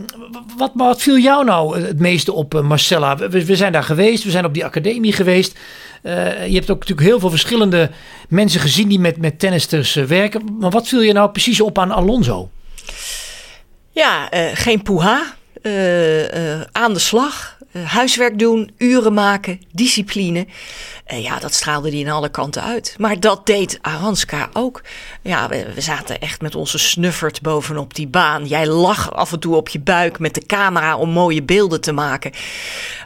wat, 0.57 0.71
wat 0.75 1.03
viel 1.03 1.19
jou 1.19 1.45
nou 1.45 1.81
het 1.81 1.99
meeste 1.99 2.33
op, 2.33 2.63
Marcella? 2.63 3.17
We, 3.17 3.57
zijn 3.57 3.73
daar 3.73 3.83
geweest, 3.83 4.25
we 4.25 4.31
zijn 4.31 4.45
op 4.45 4.55
die 4.55 4.65
academie 4.65 5.13
geweest. 5.13 5.59
Uh, 6.03 6.47
je 6.47 6.55
hebt 6.55 6.71
ook 6.71 6.79
natuurlijk 6.79 7.07
heel 7.09 7.21
veel 7.21 7.31
verschillende 7.31 7.91
mensen 8.29 8.61
gezien 8.61 8.89
die 8.89 8.99
met, 8.99 9.17
met 9.17 9.39
tennisters 9.39 9.95
werken. 9.95 10.57
Maar 10.61 10.71
wat 10.71 10.89
viel 10.89 11.01
je 11.01 11.13
nou 11.13 11.31
precies 11.31 11.61
op 11.61 11.79
aan 11.79 11.91
Alonso? 11.91 12.51
Ja, 13.91 14.29
geen 14.55 14.83
poeha. 14.83 15.35
aan 16.73 16.93
de 16.93 16.99
slag. 16.99 17.59
huiswerk 17.73 18.39
doen, 18.39 18.71
uren 18.79 19.13
maken, 19.13 19.61
discipline. 19.73 20.47
En 21.05 21.23
ja, 21.23 21.39
dat 21.39 21.55
straalde 21.55 21.89
hij 21.89 21.99
in 21.99 22.11
alle 22.11 22.29
kanten 22.29 22.63
uit. 22.63 22.95
Maar 22.99 23.21
dat 23.21 23.47
deed 23.47 23.79
Aranska 23.83 24.49
ook. 24.53 24.83
Ja, 25.23 25.49
we, 25.49 25.73
zaten 25.77 26.21
echt 26.21 26.41
met 26.41 26.55
onze 26.55 26.79
snuffert 26.79 27.41
bovenop 27.41 27.95
die 27.95 28.07
baan. 28.07 28.47
Jij 28.47 28.67
lag 28.67 29.13
af 29.13 29.33
en 29.33 29.39
toe 29.39 29.57
op 29.57 29.69
je 29.69 29.81
buik 29.81 30.19
met 30.19 30.35
de 30.35 30.47
camera 30.47 30.97
om 30.97 31.11
mooie 31.11 31.43
beelden 31.43 31.81
te 31.81 31.93
maken. 31.93 32.33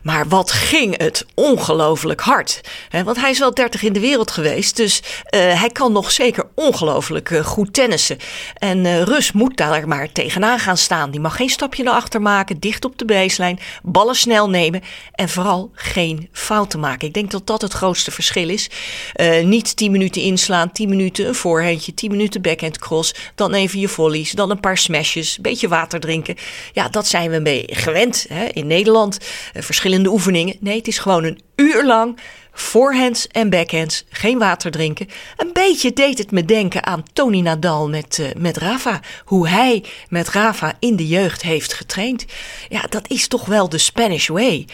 Maar 0.03 0.29
wat 0.29 0.53
ging 0.53 0.99
het 0.99 1.27
ongelooflijk 1.35 2.21
hard. 2.21 2.61
Want 3.05 3.21
hij 3.21 3.31
is 3.31 3.39
wel 3.39 3.55
30 3.55 3.83
in 3.83 3.93
de 3.93 4.01
wereld 4.01 4.31
geweest. 4.31 4.77
Dus 4.77 5.03
uh, 5.05 5.61
hij 5.61 5.71
kan 5.73 5.93
nog 5.93 6.11
zeker 6.11 6.47
ongelooflijk 6.55 7.31
uh, 7.31 7.45
goed 7.45 7.73
tennissen. 7.73 8.19
En 8.55 9.05
Rus 9.05 9.33
moet 9.33 9.57
daar 9.57 9.89
maar 9.89 10.13
tegenaan 10.13 10.59
gaan 10.59 10.77
staan. 10.77 11.11
Die 11.11 11.21
mag 11.21 11.37
geen 11.37 11.51
stapje 11.51 11.83
naar 11.83 11.95
achter 11.95 12.23
maken. 12.23 12.61
Dicht 12.61 12.85
op 12.85 12.99
de 12.99 13.05
baseline. 13.05 13.59
Ballen 13.83 14.15
snel 14.15 14.51
nemen. 14.51 14.83
En 15.15 15.29
vooral 15.29 15.71
geen 15.73 16.29
fouten 16.33 16.81
maken. 16.81 17.09
Ik 17.09 17.15
denk 17.15 17.31
dat 17.31 17.47
dat 17.47 17.63
het 17.63 17.73
grootste 17.73 17.87
grootste 17.89 18.11
verschil 18.11 18.49
is. 18.49 18.71
Uh, 19.21 19.45
niet 19.45 19.77
10 19.77 19.91
minuten 19.91 20.23
inslaan, 20.23 20.73
10 20.73 20.89
minuten 20.89 21.29
een 21.29 21.35
voorhandje, 21.35 21.95
10 21.95 22.11
minuten 22.11 22.43
backhand 22.43 22.79
cross. 22.79 23.15
Dan 23.35 23.55
even 23.55 23.81
je 23.81 23.89
volleys, 23.89 24.31
dan 24.31 24.51
een 24.51 24.61
paar 24.61 24.79
smashes, 24.79 25.37
een 25.37 25.43
beetje 25.43 25.69
water 25.69 26.01
drinken. 26.01 26.35
Ja, 26.73 26.89
dat 26.89 27.07
zijn 27.07 27.31
we 27.31 27.43
beetje 27.43 27.75
gewend 27.75 28.27
hè, 28.29 28.45
in 28.45 28.67
Nederland. 28.67 29.19
Uh, 29.55 29.63
verschillende 29.63 30.09
oefeningen. 30.09 30.57
Nee, 30.61 30.77
het 30.77 30.89
is 30.89 30.99
gewoon 30.99 31.25
een 31.25 31.41
uur 31.57 31.85
lang 31.85 32.19
Voorhands 32.61 33.27
en 33.27 33.51
backhands, 33.51 34.05
geen 34.11 34.39
water 34.39 34.71
drinken. 34.71 35.09
Een 35.37 35.51
beetje 35.53 35.93
deed 35.93 36.19
het 36.19 36.31
me 36.31 36.45
denken 36.45 36.87
aan 36.87 37.03
Tony 37.13 37.41
Nadal 37.41 37.89
met, 37.89 38.19
uh, 38.21 38.27
met 38.37 38.57
Rafa. 38.57 39.01
Hoe 39.25 39.49
hij 39.49 39.85
met 40.09 40.29
Rafa 40.29 40.73
in 40.79 40.97
de 40.97 41.07
jeugd 41.07 41.43
heeft 41.43 41.73
getraind. 41.73 42.25
Ja, 42.69 42.83
dat 42.89 43.09
is 43.09 43.29
toch 43.29 43.45
wel 43.45 43.69
de 43.69 43.79
Spanish 43.79 44.29
way. 44.29 44.67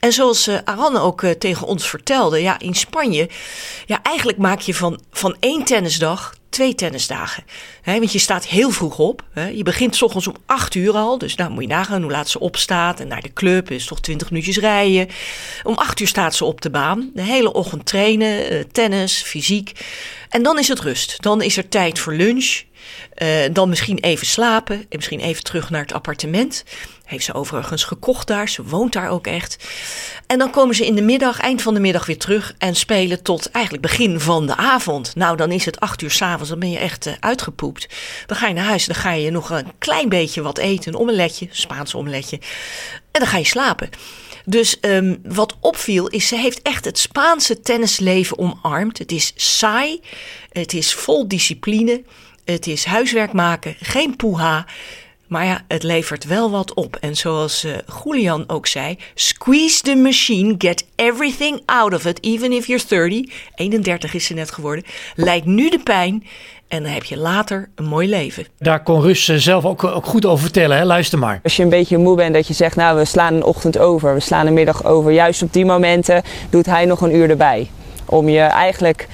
En 0.00 0.12
zoals 0.12 0.48
uh, 0.48 0.58
Aran 0.64 0.96
ook 0.96 1.22
uh, 1.22 1.30
tegen 1.30 1.66
ons 1.66 1.88
vertelde, 1.88 2.42
ja, 2.42 2.58
in 2.58 2.74
Spanje, 2.74 3.28
ja, 3.86 4.00
eigenlijk 4.02 4.38
maak 4.38 4.60
je 4.60 4.74
van, 4.74 5.00
van 5.10 5.36
één 5.40 5.64
tennisdag 5.64 6.34
twee 6.52 6.74
tennisdagen. 6.74 7.44
Want 7.84 8.12
je 8.12 8.18
staat 8.18 8.46
heel 8.46 8.70
vroeg 8.70 8.98
op. 8.98 9.24
Je 9.54 9.62
begint 9.62 9.96
s 9.96 10.02
ochtends 10.02 10.26
om 10.26 10.34
acht 10.46 10.74
uur 10.74 10.92
al. 10.92 11.18
Dus 11.18 11.34
nou 11.34 11.50
moet 11.50 11.62
je 11.62 11.68
nagaan 11.68 12.02
hoe 12.02 12.10
laat 12.10 12.28
ze 12.28 12.40
opstaat. 12.40 13.00
En 13.00 13.08
naar 13.08 13.22
de 13.22 13.32
club 13.32 13.70
is 13.70 13.86
toch 13.86 14.00
twintig 14.00 14.30
minuutjes 14.30 14.58
rijden. 14.58 15.08
Om 15.62 15.74
acht 15.74 16.00
uur 16.00 16.08
staat 16.08 16.34
ze 16.34 16.44
op 16.44 16.60
de 16.60 16.70
baan. 16.70 17.10
De 17.14 17.22
hele 17.22 17.52
ochtend 17.52 17.86
trainen, 17.86 18.52
uh, 18.52 18.60
tennis, 18.72 19.22
fysiek. 19.22 19.72
En 20.28 20.42
dan 20.42 20.58
is 20.58 20.68
het 20.68 20.80
rust. 20.80 21.22
Dan 21.22 21.42
is 21.42 21.56
er 21.56 21.68
tijd 21.68 21.98
voor 21.98 22.14
lunch. 22.14 22.62
Uh, 23.22 23.28
dan 23.52 23.68
misschien 23.68 23.98
even 23.98 24.26
slapen 24.26 24.76
en 24.76 24.86
misschien 24.96 25.20
even 25.20 25.44
terug 25.44 25.70
naar 25.70 25.82
het 25.82 25.92
appartement. 25.92 26.64
Heeft 27.04 27.24
ze 27.24 27.34
overigens 27.34 27.84
gekocht 27.84 28.26
daar, 28.26 28.48
ze 28.48 28.62
woont 28.62 28.92
daar 28.92 29.08
ook 29.08 29.26
echt. 29.26 29.56
En 30.26 30.38
dan 30.38 30.50
komen 30.50 30.74
ze 30.74 30.86
in 30.86 30.94
de 30.94 31.02
middag, 31.02 31.40
eind 31.40 31.62
van 31.62 31.74
de 31.74 31.80
middag 31.80 32.06
weer 32.06 32.18
terug 32.18 32.54
en 32.58 32.74
spelen 32.74 33.22
tot 33.22 33.50
eigenlijk 33.50 33.84
begin 33.84 34.20
van 34.20 34.46
de 34.46 34.56
avond. 34.56 35.14
Nou, 35.14 35.36
dan 35.36 35.50
is 35.52 35.64
het 35.64 35.80
acht 35.80 36.02
uur 36.02 36.10
s'avonds, 36.10 36.48
dan 36.48 36.58
ben 36.58 36.70
je 36.70 36.78
echt 36.78 37.06
uh, 37.06 37.12
uitgepoept. 37.20 37.86
Dan 38.26 38.36
ga 38.36 38.48
je 38.48 38.54
naar 38.54 38.64
huis, 38.64 38.86
dan 38.86 38.96
ga 38.96 39.12
je 39.12 39.30
nog 39.30 39.50
een 39.50 39.72
klein 39.78 40.08
beetje 40.08 40.42
wat 40.42 40.58
eten, 40.58 40.92
een 40.92 41.00
omeletje, 41.00 41.48
Spaans 41.50 41.94
omeletje. 41.94 42.38
En 43.10 43.20
dan 43.20 43.26
ga 43.26 43.38
je 43.38 43.44
slapen. 43.44 43.88
Dus 44.44 44.76
um, 44.80 45.18
wat 45.22 45.56
opviel 45.60 46.06
is, 46.08 46.28
ze 46.28 46.36
heeft 46.36 46.62
echt 46.62 46.84
het 46.84 46.98
Spaanse 46.98 47.60
tennisleven 47.60 48.38
omarmd. 48.38 48.98
Het 48.98 49.12
is 49.12 49.32
saai, 49.36 50.00
het 50.50 50.72
is 50.72 50.94
vol 50.94 51.28
discipline, 51.28 52.02
het 52.44 52.66
is 52.66 52.84
huiswerk 52.84 53.32
maken, 53.32 53.76
geen 53.80 54.16
poeha. 54.16 54.66
Maar 55.26 55.44
ja, 55.44 55.60
het 55.68 55.82
levert 55.82 56.24
wel 56.24 56.50
wat 56.50 56.74
op. 56.74 56.96
En 56.96 57.16
zoals 57.16 57.64
uh, 57.64 57.72
Julian 58.04 58.44
ook 58.46 58.66
zei: 58.66 58.98
squeeze 59.14 59.82
the 59.82 59.94
machine, 59.94 60.54
get 60.58 60.84
everything 60.96 61.62
out 61.64 61.94
of 61.94 62.04
it, 62.04 62.24
even 62.24 62.52
if 62.52 62.66
you're 62.66 62.84
30. 62.86 63.32
31 63.54 64.14
is 64.14 64.24
ze 64.24 64.34
net 64.34 64.50
geworden. 64.50 64.84
Lijkt 65.14 65.46
nu 65.46 65.70
de 65.70 65.78
pijn. 65.78 66.24
En 66.68 66.82
dan 66.82 66.92
heb 66.92 67.04
je 67.04 67.16
later 67.16 67.68
een 67.74 67.84
mooi 67.84 68.08
leven. 68.08 68.46
Daar 68.58 68.82
kon 68.82 69.00
Rus 69.00 69.24
zelf 69.24 69.64
ook, 69.64 69.84
ook 69.84 70.06
goed 70.06 70.26
over 70.26 70.42
vertellen. 70.42 70.76
Hè? 70.76 70.84
Luister 70.84 71.18
maar. 71.18 71.40
Als 71.42 71.56
je 71.56 71.62
een 71.62 71.68
beetje 71.68 71.98
moe 71.98 72.16
bent 72.16 72.34
dat 72.34 72.46
je 72.46 72.54
zegt, 72.54 72.76
nou 72.76 72.98
we 72.98 73.04
slaan 73.04 73.34
een 73.34 73.44
ochtend 73.44 73.78
over, 73.78 74.14
we 74.14 74.20
slaan 74.20 74.46
een 74.46 74.52
middag 74.52 74.84
over. 74.84 75.12
Juist 75.12 75.42
op 75.42 75.52
die 75.52 75.64
momenten 75.64 76.22
doet 76.50 76.66
hij 76.66 76.84
nog 76.84 77.00
een 77.00 77.14
uur 77.14 77.30
erbij. 77.30 77.70
Om 78.04 78.28
je 78.28 78.40
eigenlijk 78.40 79.08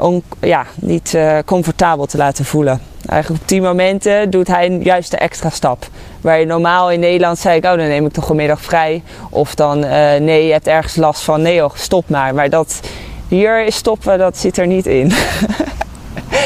on, 0.00 0.22
ja, 0.40 0.66
niet 0.74 1.12
uh, 1.14 1.38
comfortabel 1.44 2.06
te 2.06 2.16
laten 2.16 2.44
voelen. 2.44 2.80
Eigenlijk 3.06 3.42
op 3.42 3.48
die 3.48 3.62
momenten 3.62 4.30
doet 4.30 4.46
hij 4.46 4.78
juist 4.82 5.10
de 5.10 5.16
extra 5.16 5.50
stap. 5.50 5.86
Waar 6.20 6.38
je 6.38 6.46
normaal 6.46 6.90
in 6.90 7.00
Nederland 7.00 7.38
zei 7.38 7.56
ik, 7.56 7.64
oh 7.64 7.70
dan 7.70 7.88
neem 7.88 8.06
ik 8.06 8.12
toch 8.12 8.28
een 8.28 8.36
middag 8.36 8.60
vrij. 8.60 9.02
Of 9.30 9.54
dan 9.54 9.84
uh, 9.84 10.14
nee, 10.14 10.46
je 10.46 10.52
hebt 10.52 10.66
ergens 10.66 10.96
last 10.96 11.22
van, 11.22 11.42
nee 11.42 11.62
stop 11.74 12.08
maar. 12.08 12.34
Maar 12.34 12.50
dat 12.50 12.80
hier 13.28 13.72
stoppen, 13.72 14.18
dat 14.18 14.38
zit 14.38 14.58
er 14.58 14.66
niet 14.66 14.86
in. 14.86 15.12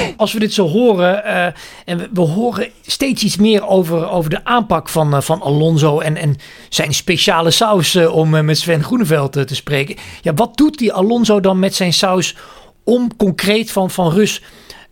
Als 0.17 0.33
we 0.33 0.39
dit 0.39 0.53
zo 0.53 0.69
horen, 0.69 1.23
uh, 1.27 1.47
en 1.85 2.09
we, 2.13 2.21
horen 2.21 2.69
steeds 2.87 3.23
iets 3.23 3.37
meer 3.37 3.67
over, 3.67 4.11
over 4.11 4.31
de 4.31 4.45
aanpak 4.45 4.89
van, 4.89 5.15
uh, 5.15 5.21
van 5.21 5.43
Alonso 5.43 6.01
en, 6.01 6.17
en 6.17 6.37
zijn 6.69 6.95
speciale 6.95 7.51
saus, 7.51 7.95
uh, 7.95 8.15
om 8.15 8.45
met 8.45 8.59
Sven 8.59 8.83
Groeneveld 8.83 9.33
te 9.33 9.55
spreken. 9.55 9.97
Ja, 10.23 10.35
wat 10.35 10.57
doet 10.57 10.79
die 10.79 10.93
Alonso 10.93 11.41
dan 11.41 11.59
met 11.59 11.75
zijn 11.75 11.93
saus 11.93 12.37
om 12.85 13.17
concreet 13.17 13.71
van, 13.71 13.91
van 13.91 14.13
Rus 14.13 14.43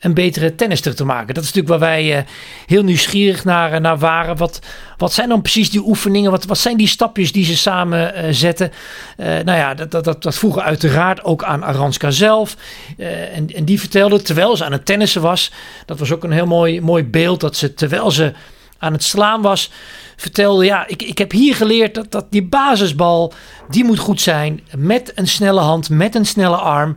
een 0.05 0.15
betere 0.15 0.55
tennister 0.55 0.95
te 0.95 1.05
maken. 1.05 1.35
Dat 1.35 1.45
is 1.45 1.53
natuurlijk 1.53 1.81
waar 1.81 1.91
wij 1.91 2.17
uh, 2.17 2.23
heel 2.67 2.83
nieuwsgierig 2.83 3.45
naar, 3.45 3.73
uh, 3.73 3.79
naar 3.79 3.99
waren. 3.99 4.37
Wat, 4.37 4.59
wat 4.97 5.13
zijn 5.13 5.29
dan 5.29 5.43
precies 5.43 5.71
die 5.71 5.87
oefeningen? 5.87 6.31
Wat, 6.31 6.45
wat 6.45 6.59
zijn 6.59 6.77
die 6.77 6.87
stapjes 6.87 7.33
die 7.33 7.45
ze 7.45 7.57
samen 7.57 8.13
uh, 8.17 8.29
zetten? 8.31 8.73
nou 9.17 9.59
ja, 9.59 9.75
dat, 9.75 9.91
dat, 9.91 10.05
dat, 10.05 10.23
dat 10.23 10.35
vroegen 10.35 10.63
uiteraard 10.63 11.25
ook 11.25 11.45
aan 11.45 11.65
Aranska 11.65 12.11
zelf. 12.11 12.57
en, 12.97 13.55
en 13.55 13.65
die 13.65 13.81
vertelde, 13.81 14.23
terwijl 14.23 14.57
ze 14.57 14.65
aan 14.65 14.73
het 14.73 14.87
tennissen 14.87 15.23
was... 15.23 15.53
dat 15.87 15.99
was 15.99 16.13
ook 16.13 16.25
een 16.25 16.31
heel 16.31 16.47
mooi, 16.47 16.81
mooi 16.81 17.05
beeld... 17.05 17.41
dat 17.41 17.57
ze 17.57 17.75
terwijl 17.75 18.11
ze 18.11 18.33
aan 18.79 18.93
het 18.93 19.05
slaan 19.05 19.43
was... 19.43 19.71
vertelde, 20.17 20.65
ja, 20.65 20.87
ik, 20.87 21.03
ik 21.03 21.19
heb 21.19 21.33
hier 21.33 21.55
geleerd 21.55 21.95
dat, 21.95 22.11
dat 22.13 22.27
die 22.31 22.45
basisbal... 22.45 23.33
die 23.69 23.85
moet 23.85 23.99
goed 23.99 24.21
zijn 24.21 24.61
met 24.77 25.13
een 25.15 25.29
snelle 25.29 25.61
hand, 25.61 25.91
met 25.91 26.15
een 26.15 26.27
snelle 26.27 26.57
arm... 26.57 26.97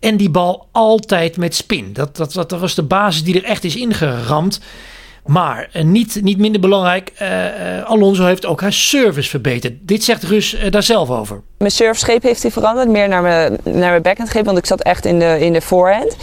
En 0.00 0.16
die 0.16 0.30
bal 0.30 0.66
altijd 0.72 1.36
met 1.36 1.54
spin. 1.54 1.92
Dat, 1.92 2.16
dat, 2.16 2.32
dat, 2.32 2.50
was 2.50 2.74
de 2.74 2.82
basis 2.82 3.24
die 3.24 3.34
er 3.34 3.44
echt 3.44 3.64
is 3.64 3.76
ingeramd. 3.76 4.60
Maar 5.26 5.68
uh, 5.72 5.82
niet, 5.82 6.18
niet 6.22 6.38
minder 6.38 6.60
belangrijk, 6.60 7.12
uh, 7.22 7.28
uh, 7.28 7.84
Alonso 7.84 8.24
heeft 8.24 8.46
ook 8.46 8.60
haar 8.60 8.72
service 8.72 9.28
verbeterd. 9.28 9.74
Dit 9.80 10.04
zegt 10.04 10.22
Rus 10.22 10.56
daar 10.70 10.82
zelf 10.82 11.10
over. 11.10 11.40
Mijn 11.58 11.70
service 11.70 12.18
heeft 12.22 12.42
hij 12.42 12.50
veranderd, 12.50 12.88
meer 12.88 13.08
naar 13.08 13.22
mijn, 13.22 13.58
naar 13.62 13.90
mijn 13.90 14.02
backhand 14.02 14.30
greep, 14.30 14.44
want 14.44 14.58
ik 14.58 14.66
zat 14.66 14.80
echt 14.80 15.04
in 15.04 15.18
de, 15.18 15.36
in 15.40 15.52
de 15.52 15.60
voorhand. 15.60 16.16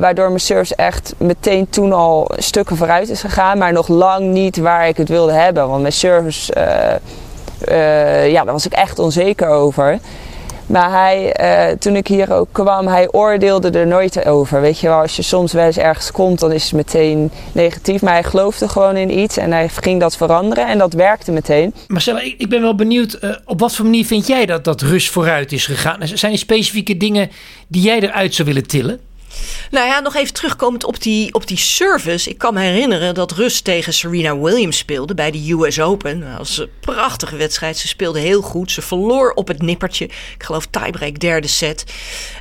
waardoor 0.00 0.28
mijn 0.28 0.40
service 0.40 0.74
echt 0.74 1.14
meteen 1.18 1.68
toen 1.70 1.92
al 1.92 2.30
stukken 2.36 2.76
vooruit 2.76 3.08
is 3.08 3.20
gegaan, 3.20 3.58
maar 3.58 3.72
nog 3.72 3.88
lang 3.88 4.32
niet 4.32 4.56
waar 4.56 4.88
ik 4.88 4.96
het 4.96 5.08
wilde 5.08 5.32
hebben. 5.32 5.68
Want 5.68 5.80
mijn 5.80 5.92
service, 5.92 6.52
ja, 8.30 8.44
daar 8.44 8.52
was 8.52 8.66
ik 8.66 8.72
echt 8.72 8.98
onzeker 8.98 9.48
over. 9.48 9.98
Maar 10.66 10.90
hij, 10.90 11.36
uh, 11.40 11.76
toen 11.78 11.96
ik 11.96 12.06
hier 12.06 12.32
ook 12.32 12.48
kwam, 12.52 12.86
hij 12.86 13.12
oordeelde 13.12 13.70
er 13.70 13.86
nooit 13.86 14.26
over. 14.26 14.60
Weet 14.60 14.78
je 14.78 14.86
wel, 14.88 15.00
als 15.00 15.16
je 15.16 15.22
soms 15.22 15.52
wel 15.52 15.64
eens 15.64 15.78
ergens 15.78 16.10
komt, 16.10 16.40
dan 16.40 16.52
is 16.52 16.64
het 16.64 16.72
meteen 16.72 17.30
negatief. 17.52 18.02
Maar 18.02 18.12
hij 18.12 18.22
geloofde 18.22 18.68
gewoon 18.68 18.96
in 18.96 19.18
iets 19.18 19.36
en 19.36 19.52
hij 19.52 19.68
ging 19.68 20.00
dat 20.00 20.16
veranderen 20.16 20.66
en 20.66 20.78
dat 20.78 20.92
werkte 20.92 21.32
meteen. 21.32 21.74
Marcella, 21.86 22.20
ik, 22.20 22.34
ik 22.38 22.48
ben 22.48 22.60
wel 22.60 22.74
benieuwd, 22.74 23.18
uh, 23.20 23.30
op 23.44 23.60
wat 23.60 23.74
voor 23.74 23.84
manier 23.84 24.04
vind 24.04 24.26
jij 24.26 24.46
dat, 24.46 24.64
dat 24.64 24.80
Rus 24.80 25.08
vooruit 25.08 25.52
is 25.52 25.66
gegaan? 25.66 25.98
Zijn 26.02 26.32
er 26.32 26.38
specifieke 26.38 26.96
dingen 26.96 27.30
die 27.68 27.82
jij 27.82 28.00
eruit 28.00 28.34
zou 28.34 28.48
willen 28.48 28.66
tillen? 28.66 29.00
Nou 29.70 29.86
ja, 29.86 30.00
nog 30.00 30.14
even 30.14 30.34
terugkomend 30.34 30.84
op 30.84 31.02
die, 31.02 31.34
op 31.34 31.46
die 31.46 31.56
service. 31.56 32.30
Ik 32.30 32.38
kan 32.38 32.54
me 32.54 32.60
herinneren 32.60 33.14
dat 33.14 33.32
Rus 33.32 33.60
tegen 33.60 33.92
Serena 33.92 34.38
Williams 34.38 34.78
speelde 34.78 35.14
bij 35.14 35.30
de 35.30 35.52
US 35.52 35.80
Open. 35.80 36.20
Dat 36.20 36.38
was 36.38 36.58
een 36.58 36.68
prachtige 36.80 37.36
wedstrijd. 37.36 37.76
Ze 37.76 37.88
speelde 37.88 38.20
heel 38.20 38.42
goed. 38.42 38.70
Ze 38.70 38.82
verloor 38.82 39.32
op 39.34 39.48
het 39.48 39.62
nippertje. 39.62 40.04
Ik 40.04 40.42
geloof 40.42 40.66
tiebreak 40.66 41.18
derde 41.18 41.48
set. 41.48 41.84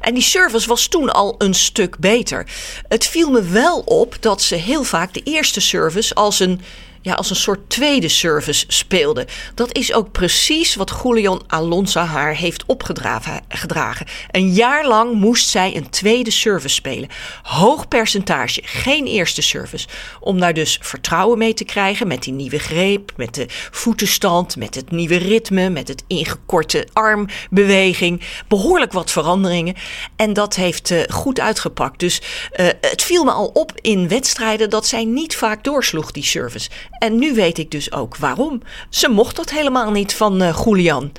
En 0.02 0.14
die 0.14 0.24
service 0.24 0.68
was 0.68 0.88
toen 0.88 1.14
al 1.14 1.36
een 1.38 1.54
stuk 1.54 1.98
beter. 1.98 2.48
Het 2.88 3.06
viel 3.06 3.30
me 3.30 3.42
wel 3.42 3.80
op 3.80 4.18
dat 4.20 4.42
ze 4.42 4.56
heel 4.56 4.84
vaak 4.84 5.14
de 5.14 5.22
eerste 5.24 5.62
service 5.62 6.14
als 6.14 6.40
een 6.40 6.62
ja, 7.06 7.14
als 7.14 7.30
een 7.30 7.36
soort 7.36 7.70
tweede 7.70 8.08
service 8.08 8.66
speelde. 8.68 9.28
Dat 9.56 9.78
is 9.78 9.94
ook 9.94 10.12
precies 10.12 10.76
wat 10.76 11.00
Julian 11.04 11.44
Alonso 11.48 12.00
haar 12.00 12.36
heeft 12.36 12.66
opgedragen. 12.66 14.06
Een 14.32 14.54
jaar 14.54 14.88
lang 14.88 15.14
moest 15.14 15.50
zij 15.50 15.76
een 15.76 15.90
tweede 15.90 16.32
service 16.32 16.76
spelen. 16.76 17.10
Hoog 17.44 17.88
percentage, 17.88 18.62
geen 18.64 19.06
eerste 19.06 19.42
service. 19.42 19.88
Om 20.20 20.40
daar 20.40 20.54
dus 20.54 20.80
vertrouwen 20.82 21.38
mee 21.38 21.54
te 21.54 21.64
krijgen 21.64 22.08
met 22.08 22.24
die 22.24 22.34
nieuwe 22.34 22.60
greep, 22.60 23.12
met 23.16 23.34
de 23.34 23.46
voetenstand, 23.72 24.56
met 24.56 24.76
het 24.76 24.92
nieuwe 24.92 25.18
ritme, 25.18 25.70
met 25.70 25.88
het 25.88 26.04
ingekorte 26.08 26.88
armbeweging. 26.94 28.22
Behoorlijk 28.48 28.94
wat 28.94 29.12
veranderingen. 29.12 29.76
En 30.16 30.34
dat 30.34 30.56
heeft 30.56 30.92
uh, 30.92 31.04
goed 31.10 31.40
uitgepakt. 31.40 32.00
Dus 32.00 32.22
uh, 32.56 32.68
het 32.82 33.04
viel 33.04 33.24
me 33.24 33.32
al 33.32 33.48
op 33.54 33.72
in 33.82 34.08
wedstrijden 34.08 34.70
dat 34.70 34.88
zij 34.88 35.06
niet 35.06 35.36
vaak 35.36 35.64
doorsloeg, 35.64 36.12
die 36.12 36.24
service. 36.24 36.70
En 37.00 37.20
nu 37.20 37.34
weet 37.34 37.58
ik 37.58 37.72
dus 37.72 37.92
ook 37.92 38.18
waarom. 38.18 38.62
Ze 38.90 39.10
mocht 39.10 39.36
dat 39.36 39.50
helemaal 39.50 39.92
niet 39.92 40.14
van 40.14 40.42
uh, 40.42 40.62
Julian. 40.66 41.12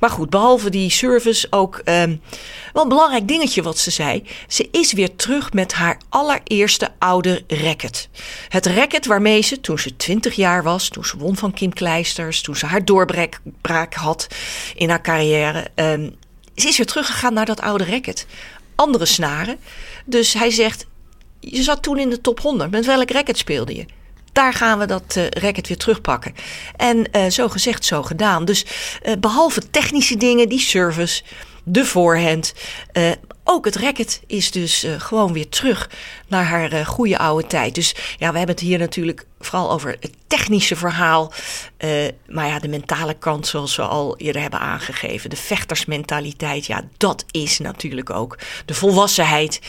Maar 0.00 0.10
goed, 0.10 0.30
behalve 0.30 0.70
die 0.70 0.90
service 0.90 1.46
ook 1.50 1.80
um, 1.84 2.20
wel 2.72 2.82
een 2.82 2.88
belangrijk 2.88 3.28
dingetje 3.28 3.62
wat 3.62 3.78
ze 3.78 3.90
zei. 3.90 4.22
Ze 4.48 4.68
is 4.70 4.92
weer 4.92 5.16
terug 5.16 5.52
met 5.52 5.72
haar 5.72 5.98
allereerste 6.08 6.88
oude 6.98 7.44
racket. 7.46 8.08
Het 8.48 8.66
racket 8.66 9.06
waarmee 9.06 9.42
ze 9.42 9.60
toen 9.60 9.78
ze 9.78 9.96
20 9.96 10.34
jaar 10.34 10.62
was, 10.62 10.88
toen 10.88 11.04
ze 11.04 11.16
won 11.16 11.36
van 11.36 11.52
Kim 11.52 11.72
Kleisters, 11.72 12.42
toen 12.42 12.56
ze 12.56 12.66
haar 12.66 12.84
doorbraak 12.84 13.94
had 13.94 14.26
in 14.74 14.88
haar 14.88 15.02
carrière. 15.02 15.66
Um, 15.74 16.14
ze 16.54 16.68
is 16.68 16.76
weer 16.76 16.86
teruggegaan 16.86 17.34
naar 17.34 17.46
dat 17.46 17.60
oude 17.60 17.84
racket. 17.84 18.26
Andere 18.74 19.06
snaren. 19.06 19.56
Dus 20.04 20.32
hij 20.32 20.50
zegt, 20.50 20.86
je 21.40 21.62
zat 21.62 21.82
toen 21.82 21.98
in 21.98 22.10
de 22.10 22.20
top 22.20 22.40
100. 22.40 22.70
Met 22.70 22.86
welk 22.86 23.10
racket 23.10 23.38
speelde 23.38 23.74
je? 23.74 23.86
Daar 24.32 24.52
gaan 24.54 24.78
we 24.78 24.86
dat 24.86 25.14
uh, 25.16 25.26
racket 25.28 25.68
weer 25.68 25.76
terugpakken. 25.76 26.34
En 26.76 27.08
uh, 27.16 27.26
zo 27.26 27.48
gezegd, 27.48 27.84
zo 27.84 28.02
gedaan. 28.02 28.44
Dus 28.44 28.66
uh, 29.02 29.12
behalve 29.20 29.70
technische 29.70 30.16
dingen, 30.16 30.48
die 30.48 30.60
service, 30.60 31.22
de 31.64 31.84
voorhand, 31.84 32.54
ook 33.44 33.64
het 33.64 33.76
racket 33.76 34.20
is 34.26 34.50
dus 34.50 34.86
gewoon 34.98 35.32
weer 35.32 35.48
terug 35.48 35.90
naar 36.28 36.44
haar 36.44 36.86
goede 36.86 37.18
oude 37.18 37.46
tijd. 37.46 37.74
Dus 37.74 37.94
ja, 38.18 38.30
we 38.30 38.36
hebben 38.36 38.54
het 38.54 38.64
hier 38.64 38.78
natuurlijk 38.78 39.26
vooral 39.44 39.70
over 39.70 39.96
het 40.00 40.12
technische 40.26 40.76
verhaal. 40.76 41.32
Uh, 41.78 41.90
maar 42.26 42.46
ja, 42.46 42.58
de 42.58 42.68
mentale 42.68 43.14
kant, 43.14 43.46
zoals 43.46 43.76
we 43.76 43.82
al 43.82 44.16
eerder 44.16 44.42
hebben 44.42 44.60
aangegeven. 44.60 45.30
De 45.30 45.36
vechtersmentaliteit, 45.36 46.66
ja, 46.66 46.82
dat 46.96 47.24
is 47.30 47.58
natuurlijk 47.58 48.10
ook 48.10 48.38
de 48.64 48.74
volwassenheid. 48.74 49.60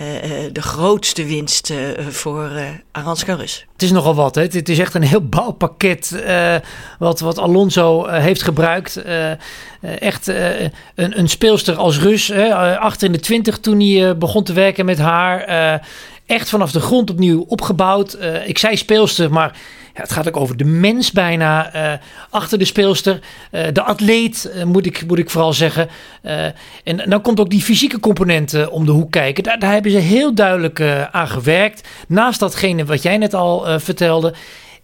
Uh, 0.00 0.06
de 0.52 0.62
grootste 0.62 1.24
winst 1.24 1.72
voor 2.08 2.50
Aranska 2.92 3.34
Rus. 3.34 3.66
Het 3.72 3.82
is 3.82 3.90
nogal 3.90 4.14
wat, 4.14 4.34
hè? 4.34 4.42
Het 4.42 4.68
is 4.68 4.78
echt 4.78 4.94
een 4.94 5.02
heel 5.02 5.26
bouwpakket 5.26 6.22
wat, 6.98 7.20
wat 7.20 7.38
Alonso 7.38 8.06
heeft 8.06 8.42
gebruikt. 8.42 9.02
echt 9.80 10.26
een, 10.26 10.72
een 10.94 11.28
speelster 11.28 11.76
als 11.76 11.98
Rus, 11.98 12.28
hè? 12.28 12.78
achter 12.78 13.06
in 13.06 13.12
de 13.12 13.20
twintig 13.20 13.58
toen 13.58 13.80
hij 13.80 14.18
begon 14.18 14.44
te 14.44 14.52
werken 14.52 14.84
met 14.84 14.98
haar 14.98 15.80
echt 16.28 16.48
vanaf 16.48 16.72
de 16.72 16.80
grond 16.80 17.10
opnieuw 17.10 17.44
opgebouwd. 17.48 18.16
Uh, 18.20 18.48
ik 18.48 18.58
zei 18.58 18.76
speelster, 18.76 19.32
maar 19.32 19.56
ja, 19.94 20.00
het 20.00 20.12
gaat 20.12 20.28
ook 20.28 20.36
over 20.36 20.56
de 20.56 20.64
mens 20.64 21.10
bijna 21.10 21.74
uh, 21.74 21.98
achter 22.30 22.58
de 22.58 22.64
speelster. 22.64 23.20
Uh, 23.52 23.66
de 23.72 23.82
atleet, 23.82 24.52
moet, 24.64 24.86
ik, 24.86 25.04
moet 25.06 25.18
ik 25.18 25.30
vooral 25.30 25.52
zeggen. 25.52 25.88
en 26.84 27.02
dan 27.04 27.22
komt 27.22 27.40
ook 27.40 27.50
die 27.50 27.62
fysieke 27.62 28.00
component 28.00 28.68
om 28.68 28.86
de 28.86 28.92
hoek 28.92 29.10
kijken. 29.10 29.42
Daar, 29.42 29.58
daar 29.58 29.72
hebben 29.72 29.90
ze 29.90 29.98
heel 29.98 30.34
duidelijk 30.34 30.80
aan 31.10 31.28
gewerkt. 31.28 31.88
Naast 32.08 32.40
datgene 32.40 32.84
wat 32.84 33.02
jij 33.02 33.18
net 33.18 33.34
al 33.34 33.80
vertelde. 33.80 34.34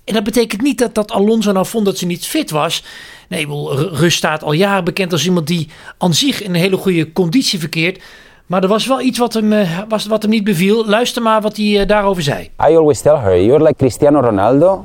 En 0.05 0.15
dat 0.15 0.25
betekent 0.25 0.63
niet 0.63 0.79
dat, 0.79 0.95
dat 0.95 1.13
Alonso 1.13 1.53
nou 1.53 1.67
vond 1.67 1.85
dat 1.85 1.99
ze 1.99 2.07
niet 2.07 2.27
fit 2.27 2.51
was. 2.51 2.85
Nee, 3.29 3.47
Rust 3.93 4.17
staat 4.17 4.43
al 4.43 4.53
jaren 4.53 4.85
bekend 4.85 5.13
als 5.13 5.25
iemand 5.25 5.47
die 5.47 5.69
aan 5.99 6.15
zich 6.15 6.43
in 6.43 6.55
een 6.55 6.61
hele 6.61 6.77
goede 6.77 7.13
conditie 7.13 7.59
verkeert. 7.59 8.03
Maar 8.47 8.63
er 8.63 8.69
was 8.69 8.87
wel 8.87 9.01
iets 9.01 9.19
wat 9.19 9.33
hem, 9.33 9.53
uh, 9.53 9.79
was, 9.89 10.07
wat 10.07 10.23
hem 10.23 10.31
niet 10.31 10.45
beviel. 10.45 10.87
Luister 10.87 11.23
maar 11.23 11.41
wat 11.41 11.57
hij 11.57 11.67
uh, 11.67 11.87
daarover 11.87 12.23
zei. 12.23 12.43
I 12.43 12.77
always 12.77 13.01
tell 13.01 13.17
her, 13.17 13.43
you're 13.43 13.65
like 13.65 13.77
Cristiano 13.77 14.21
Ronaldo 14.21 14.85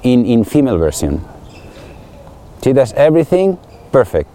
in, 0.00 0.24
in 0.24 0.44
female 0.44 0.78
version. 0.78 1.20
She 2.62 2.72
does 2.72 2.92
everything 2.92 3.56
perfect. 3.90 4.28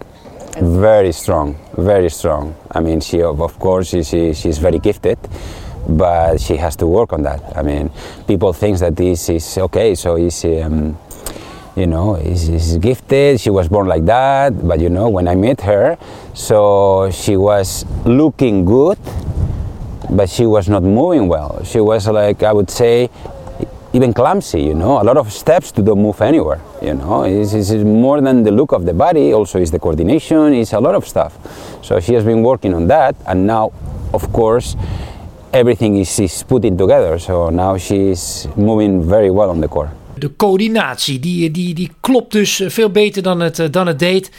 Very 0.60 1.12
strong, 1.12 1.56
very 1.76 2.08
strong. 2.08 2.52
I 2.76 2.80
mean, 2.80 3.00
she 3.00 3.24
of 3.24 3.58
course 3.58 4.02
she, 4.02 4.32
she's 4.32 4.58
very 4.58 4.78
gifted, 4.78 5.18
but 5.88 6.40
she 6.40 6.56
has 6.56 6.76
to 6.76 6.86
work 6.86 7.12
on 7.12 7.22
that. 7.22 7.40
I 7.56 7.62
mean, 7.62 7.90
people 8.26 8.52
think 8.52 8.78
that 8.78 8.96
this 8.96 9.28
is 9.28 9.58
okay, 9.58 9.94
so 9.94 10.16
is 10.16 10.44
um, 10.44 10.96
you 11.76 11.86
know, 11.86 12.16
is 12.16 12.78
gifted. 12.78 13.40
She 13.40 13.50
was 13.50 13.68
born 13.68 13.86
like 13.86 14.04
that. 14.04 14.66
But 14.66 14.80
you 14.80 14.88
know, 14.88 15.08
when 15.08 15.28
I 15.28 15.34
met 15.34 15.60
her, 15.62 15.96
so 16.34 17.10
she 17.10 17.36
was 17.36 17.84
looking 18.04 18.64
good, 18.64 18.98
but 20.10 20.28
she 20.28 20.46
was 20.46 20.68
not 20.68 20.82
moving 20.82 21.28
well. 21.28 21.62
She 21.64 21.80
was 21.80 22.08
like, 22.08 22.42
I 22.42 22.52
would 22.52 22.70
say, 22.70 23.10
even 23.92 24.14
clumsy, 24.14 24.62
you 24.62 24.74
know, 24.74 25.00
a 25.00 25.04
lot 25.04 25.16
of 25.16 25.32
steps 25.32 25.70
to 25.72 25.82
don't 25.82 26.00
move 26.00 26.20
anywhere, 26.22 26.60
you 26.80 26.94
know. 26.94 27.24
It's, 27.24 27.52
it's 27.52 27.72
more 27.72 28.20
than 28.20 28.42
the 28.42 28.50
look 28.50 28.72
of 28.72 28.86
the 28.86 28.94
body, 28.94 29.32
also 29.32 29.58
is 29.58 29.70
the 29.70 29.78
coordination, 29.78 30.54
it's 30.54 30.72
a 30.72 30.80
lot 30.80 30.94
of 30.94 31.06
stuff. 31.06 31.36
So 31.84 32.00
she 32.00 32.14
has 32.14 32.24
been 32.24 32.42
working 32.42 32.72
on 32.74 32.86
that, 32.88 33.14
and 33.26 33.46
now, 33.46 33.72
of 34.14 34.32
course, 34.32 34.76
everything 35.52 35.98
is, 35.98 36.18
is 36.18 36.42
putting 36.42 36.78
together. 36.78 37.18
So 37.18 37.50
now 37.50 37.76
she's 37.76 38.48
moving 38.56 39.02
very 39.06 39.30
well 39.30 39.50
on 39.50 39.60
the 39.60 39.68
core. 39.68 39.92
de 40.22 40.30
coördinatie, 40.36 41.18
die, 41.18 41.50
die, 41.50 41.74
die 41.74 41.90
klopt 42.00 42.32
dus 42.32 42.62
veel 42.66 42.90
beter 42.90 43.22
dan 43.22 43.40
het, 43.40 43.58
eh, 43.58 43.66
dan 43.70 43.86
het 43.86 43.98
deed. 43.98 44.30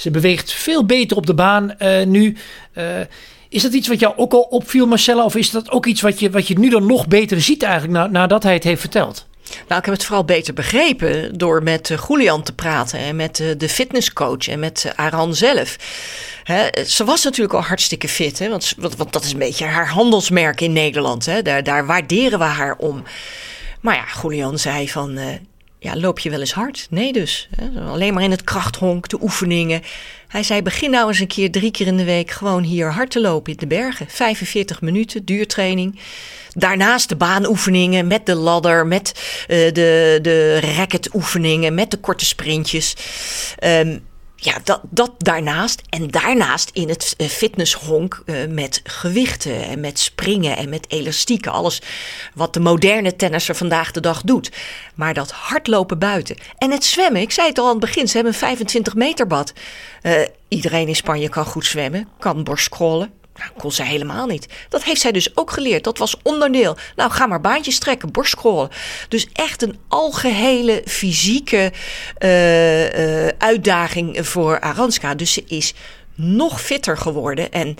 Ze 0.00 0.10
beweegt 0.10 0.52
veel 0.52 0.84
beter 0.84 1.16
op 1.16 1.26
de 1.26 1.34
baan 1.34 1.74
uh, 1.78 2.04
nu. 2.04 2.36
Uh, 2.74 2.84
is 3.48 3.62
dat 3.62 3.72
iets 3.72 3.88
wat 3.88 4.00
jou 4.00 4.16
ook 4.16 4.32
al 4.32 4.40
opviel, 4.40 4.86
Marcella? 4.86 5.24
Of 5.24 5.34
is 5.34 5.50
dat 5.50 5.70
ook 5.70 5.86
iets 5.86 6.00
wat 6.00 6.20
je, 6.20 6.30
wat 6.30 6.48
je 6.48 6.58
nu 6.58 6.68
dan 6.68 6.86
nog 6.86 7.08
beter 7.08 7.40
ziet 7.40 7.62
eigenlijk 7.62 7.92
na, 7.92 8.06
nadat 8.06 8.42
hij 8.42 8.52
het 8.52 8.64
heeft 8.64 8.80
verteld? 8.80 9.26
Nou, 9.68 9.80
ik 9.80 9.84
heb 9.84 9.94
het 9.94 10.04
vooral 10.04 10.24
beter 10.24 10.54
begrepen 10.54 11.38
door 11.38 11.62
met 11.62 11.92
Julian 12.08 12.42
te 12.42 12.52
praten 12.52 12.98
en 12.98 13.16
met 13.16 13.36
de 13.56 13.68
fitnesscoach 13.68 14.48
en 14.48 14.58
met 14.58 14.92
Aran 14.96 15.34
zelf. 15.34 15.76
ze 16.86 17.04
was 17.04 17.24
natuurlijk 17.24 17.54
al 17.54 17.62
hartstikke 17.62 18.08
fit, 18.08 18.38
hè, 18.38 18.48
want, 18.48 18.74
want, 18.78 19.12
dat 19.12 19.24
is 19.24 19.32
een 19.32 19.38
beetje 19.38 19.64
haar 19.64 19.88
handelsmerk 19.88 20.60
in 20.60 20.72
Nederland. 20.72 21.26
Hè. 21.26 21.42
Daar, 21.42 21.62
daar 21.62 21.86
waarderen 21.86 22.38
we 22.38 22.44
haar 22.44 22.76
om. 22.76 23.02
Maar 23.80 23.94
ja, 23.94 24.04
Julian 24.22 24.58
zei 24.58 24.88
van, 24.88 25.18
ja, 25.82 25.96
loop 25.96 26.18
je 26.18 26.30
wel 26.30 26.40
eens 26.40 26.52
hard? 26.52 26.86
Nee 26.90 27.12
dus. 27.12 27.48
Hè? 27.56 27.80
Alleen 27.80 28.14
maar 28.14 28.22
in 28.22 28.30
het 28.30 28.44
krachthonk, 28.44 29.08
de 29.08 29.22
oefeningen. 29.22 29.82
Hij 30.28 30.42
zei, 30.42 30.62
begin 30.62 30.90
nou 30.90 31.08
eens 31.08 31.18
een 31.18 31.26
keer 31.26 31.50
drie 31.50 31.70
keer 31.70 31.86
in 31.86 31.96
de 31.96 32.04
week 32.04 32.30
gewoon 32.30 32.62
hier 32.62 32.92
hard 32.92 33.10
te 33.10 33.20
lopen 33.20 33.52
in 33.52 33.58
de 33.58 33.66
bergen. 33.66 34.06
45 34.08 34.80
minuten, 34.80 35.24
duurtraining. 35.24 35.98
Daarnaast 36.52 37.08
de 37.08 37.16
baanoefeningen 37.16 38.06
met 38.06 38.26
de 38.26 38.34
ladder, 38.34 38.86
met 38.86 39.12
uh, 39.48 39.56
de, 39.72 40.18
de 40.22 40.60
racketoefeningen, 40.60 41.74
met 41.74 41.90
de 41.90 41.96
korte 41.96 42.24
sprintjes. 42.24 42.94
Um, 43.64 44.08
ja, 44.40 44.58
dat, 44.64 44.80
dat 44.90 45.12
daarnaast. 45.18 45.82
En 45.88 46.08
daarnaast 46.08 46.70
in 46.72 46.88
het 46.88 47.14
eh, 47.16 47.26
fitnesshonk 47.26 48.22
uh, 48.26 48.36
met 48.48 48.80
gewichten 48.84 49.64
en 49.64 49.80
met 49.80 49.98
springen 49.98 50.56
en 50.56 50.68
met 50.68 50.90
elastieken. 50.90 51.52
Alles 51.52 51.82
wat 52.34 52.54
de 52.54 52.60
moderne 52.60 53.16
tennisser 53.16 53.54
vandaag 53.54 53.90
de 53.90 54.00
dag 54.00 54.22
doet. 54.22 54.52
Maar 54.94 55.14
dat 55.14 55.30
hardlopen 55.30 55.98
buiten. 55.98 56.36
En 56.58 56.70
het 56.70 56.84
zwemmen, 56.84 57.20
ik 57.20 57.30
zei 57.30 57.48
het 57.48 57.58
al 57.58 57.64
aan 57.64 57.70
het 57.70 57.80
begin, 57.80 58.08
ze 58.08 58.14
hebben 58.14 58.32
een 58.32 58.38
25 58.38 58.94
meter 58.94 59.26
bad. 59.26 59.52
Uh, 60.02 60.12
iedereen 60.48 60.88
in 60.88 60.96
Spanje 60.96 61.28
kan 61.28 61.44
goed 61.44 61.66
zwemmen, 61.66 62.08
kan 62.18 62.44
borstcrawlen. 62.44 63.19
Nou, 63.40 63.52
kon 63.58 63.72
zij 63.72 63.86
helemaal 63.86 64.26
niet. 64.26 64.46
Dat 64.68 64.84
heeft 64.84 65.00
zij 65.00 65.12
dus 65.12 65.36
ook 65.36 65.50
geleerd. 65.50 65.84
Dat 65.84 65.98
was 65.98 66.16
onderdeel. 66.22 66.76
Nou, 66.96 67.10
ga 67.10 67.26
maar 67.26 67.40
baantjes 67.40 67.78
trekken, 67.78 68.12
borstcrawlen. 68.12 68.70
Dus 69.08 69.28
echt 69.32 69.62
een 69.62 69.78
algehele 69.88 70.82
fysieke 70.86 71.72
uh, 72.18 73.24
uh, 73.24 73.28
uitdaging 73.38 74.28
voor 74.28 74.60
Aranska. 74.60 75.14
Dus 75.14 75.32
ze 75.32 75.44
is 75.46 75.74
nog 76.20 76.62
fitter 76.62 76.96
geworden. 76.96 77.52
En 77.52 77.76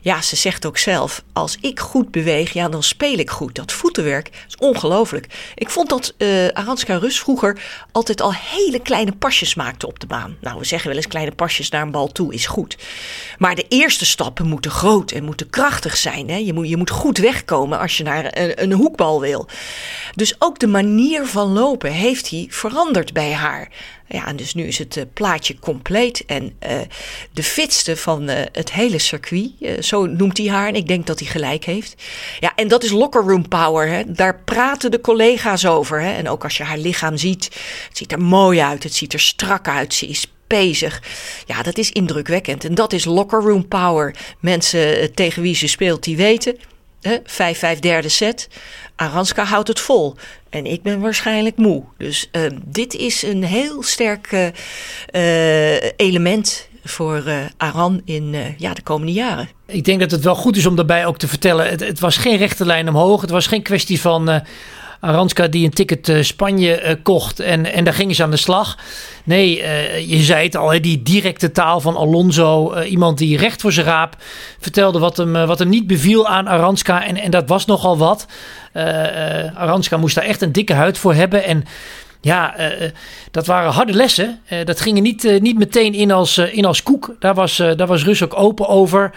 ja, 0.00 0.22
ze 0.22 0.36
zegt 0.36 0.66
ook 0.66 0.78
zelf: 0.78 1.22
als 1.32 1.58
ik 1.60 1.80
goed 1.80 2.10
beweeg, 2.10 2.52
ja, 2.52 2.68
dan 2.68 2.82
speel 2.82 3.18
ik 3.18 3.30
goed. 3.30 3.54
Dat 3.54 3.72
voetenwerk 3.72 4.30
is 4.48 4.56
ongelooflijk. 4.56 5.52
Ik 5.54 5.70
vond 5.70 5.88
dat 5.88 6.14
uh, 6.18 6.48
Aranska 6.48 6.96
Rus 6.96 7.20
vroeger 7.20 7.62
altijd 7.92 8.20
al 8.20 8.34
hele 8.34 8.78
kleine 8.78 9.12
pasjes 9.12 9.54
maakte 9.54 9.86
op 9.86 10.00
de 10.00 10.06
baan. 10.06 10.36
Nou, 10.40 10.58
we 10.58 10.64
zeggen 10.64 10.88
wel 10.88 10.96
eens 10.96 11.06
kleine 11.06 11.32
pasjes 11.32 11.68
naar 11.68 11.82
een 11.82 11.90
bal 11.90 12.12
toe 12.12 12.34
is 12.34 12.46
goed. 12.46 12.76
Maar 13.38 13.54
de 13.54 13.66
eerste 13.68 14.04
stappen 14.04 14.46
moeten 14.46 14.70
groot 14.70 15.10
en 15.10 15.24
moeten 15.24 15.50
krachtig 15.50 15.96
zijn. 15.96 16.28
Hè? 16.28 16.36
Je, 16.36 16.52
moet, 16.52 16.68
je 16.68 16.76
moet 16.76 16.90
goed 16.90 17.18
wegkomen 17.18 17.78
als 17.78 17.96
je 17.96 18.02
naar 18.02 18.38
een, 18.38 18.62
een 18.62 18.72
hoekbal 18.72 19.20
wil. 19.20 19.48
Dus 20.14 20.34
ook 20.38 20.58
de 20.58 20.66
manier 20.66 21.26
van 21.26 21.52
lopen 21.52 21.92
heeft 21.92 22.30
hij 22.30 22.46
veranderd 22.50 23.12
bij 23.12 23.32
haar. 23.32 23.68
Ja, 24.08 24.26
en 24.26 24.36
dus 24.36 24.54
nu 24.54 24.66
is 24.66 24.78
het 24.78 24.96
uh, 24.96 25.04
plaatje 25.12 25.58
compleet. 25.58 26.24
En 26.26 26.42
uh, 26.42 26.80
de 27.32 27.42
fitste 27.42 27.96
van 27.96 28.30
uh, 28.30 28.36
het 28.52 28.72
hele 28.72 28.98
circuit, 28.98 29.50
zo 29.80 30.06
noemt 30.06 30.38
hij 30.38 30.46
haar. 30.46 30.68
En 30.68 30.74
ik 30.74 30.88
denk 30.88 31.06
dat 31.06 31.18
hij 31.18 31.28
gelijk 31.28 31.64
heeft. 31.64 32.02
Ja, 32.40 32.52
en 32.54 32.68
dat 32.68 32.84
is 32.84 32.90
locker 32.90 33.22
room 33.22 33.48
power. 33.48 33.88
Hè. 33.88 34.12
Daar 34.12 34.40
praten 34.44 34.90
de 34.90 35.00
collega's 35.00 35.66
over. 35.66 36.00
Hè. 36.00 36.12
En 36.12 36.28
ook 36.28 36.44
als 36.44 36.56
je 36.56 36.62
haar 36.62 36.78
lichaam 36.78 37.16
ziet, 37.16 37.44
het 37.88 37.96
ziet 37.96 38.12
er 38.12 38.20
mooi 38.20 38.60
uit. 38.60 38.82
Het 38.82 38.94
ziet 38.94 39.12
er 39.12 39.20
strak 39.20 39.68
uit. 39.68 39.94
Ze 39.94 40.06
is 40.06 40.26
bezig. 40.46 41.02
Ja, 41.46 41.62
dat 41.62 41.78
is 41.78 41.90
indrukwekkend. 41.90 42.64
En 42.64 42.74
dat 42.74 42.92
is 42.92 43.04
locker 43.04 43.40
room 43.40 43.68
power. 43.68 44.14
Mensen 44.40 45.14
tegen 45.14 45.42
wie 45.42 45.54
ze 45.54 45.68
speelt, 45.68 46.04
die 46.04 46.16
weten. 46.16 46.56
5-5 47.76 47.78
derde 47.80 48.08
set. 48.08 48.48
Aranska 48.96 49.44
houdt 49.44 49.68
het 49.68 49.80
vol. 49.80 50.14
En 50.50 50.66
ik 50.66 50.82
ben 50.82 51.00
waarschijnlijk 51.00 51.56
moe. 51.56 51.82
Dus 51.98 52.28
uh, 52.32 52.42
dit 52.64 52.94
is 52.94 53.22
een 53.22 53.44
heel 53.44 53.82
sterk 53.82 54.32
uh, 55.12 55.76
element 55.96 56.68
voor 56.84 57.22
uh, 57.26 57.36
Aran 57.56 58.00
in 58.04 58.54
ja, 58.58 58.74
de 58.74 58.82
komende 58.82 59.12
jaren. 59.12 59.48
Ik 59.66 59.84
denk 59.84 60.00
dat 60.00 60.10
het 60.10 60.24
wel 60.24 60.34
goed 60.34 60.56
is 60.56 60.66
om 60.66 60.76
daarbij 60.76 61.06
ook 61.06 61.18
te 61.18 61.28
vertellen. 61.28 61.68
Het, 61.68 61.80
het 61.80 62.00
was 62.00 62.16
geen 62.16 62.36
rechte 62.36 62.66
lijn 62.66 62.88
omhoog. 62.88 63.20
Het 63.20 63.30
was 63.30 63.46
geen 63.46 63.62
kwestie 63.62 64.00
van 64.00 64.42
Aranska 65.04 65.48
die 65.48 65.64
een 65.64 65.70
ticket 65.70 66.08
uh, 66.08 66.22
Spanje 66.22 66.82
uh, 66.82 66.94
kocht 67.02 67.40
en, 67.40 67.72
en 67.72 67.84
daar 67.84 67.94
gingen 67.94 68.14
ze 68.14 68.22
aan 68.22 68.30
de 68.30 68.36
slag. 68.36 68.78
Nee, 69.24 69.58
uh, 69.58 70.10
je 70.10 70.18
zei 70.18 70.44
het 70.44 70.56
al, 70.56 70.72
hè, 70.72 70.80
die 70.80 71.02
directe 71.02 71.50
taal 71.50 71.80
van 71.80 71.96
Alonso. 71.96 72.80
iemand 72.82 73.18
die 73.18 73.36
recht 73.36 73.60
voor 73.60 73.72
zijn 73.72 73.86
raap 73.86 74.16
vertelde 74.58 74.98
wat 74.98 75.16
hem, 75.16 75.32
wat 75.32 75.58
hem 75.58 75.68
niet 75.68 75.86
beviel 75.86 76.28
aan 76.28 76.48
Aranska. 76.48 77.04
En, 77.04 77.16
en 77.16 77.30
dat 77.30 77.48
was 77.48 77.66
nogal 77.66 77.98
wat. 77.98 78.26
Aranska 79.54 79.96
moest 79.96 80.14
daar 80.14 80.24
echt 80.24 80.42
een 80.42 80.52
dikke 80.52 80.72
huid 80.72 80.98
voor 80.98 81.14
hebben. 81.14 81.44
En 81.44 81.64
ja, 82.20 82.54
dat 83.30 83.46
waren 83.46 83.72
harde 83.72 83.92
lessen. 83.92 84.40
dat 84.64 84.80
ging 84.80 85.00
niet, 85.00 85.40
niet 85.40 85.58
meteen 85.58 85.94
in 85.94 86.10
als, 86.10 86.38
in 86.38 86.64
als 86.64 86.82
koek. 86.82 87.14
Daar 87.18 87.34
was, 87.34 87.56
daar 87.56 87.86
was 87.86 88.04
Rus 88.04 88.22
ook 88.22 88.38
open 88.38 88.68
over 88.68 89.12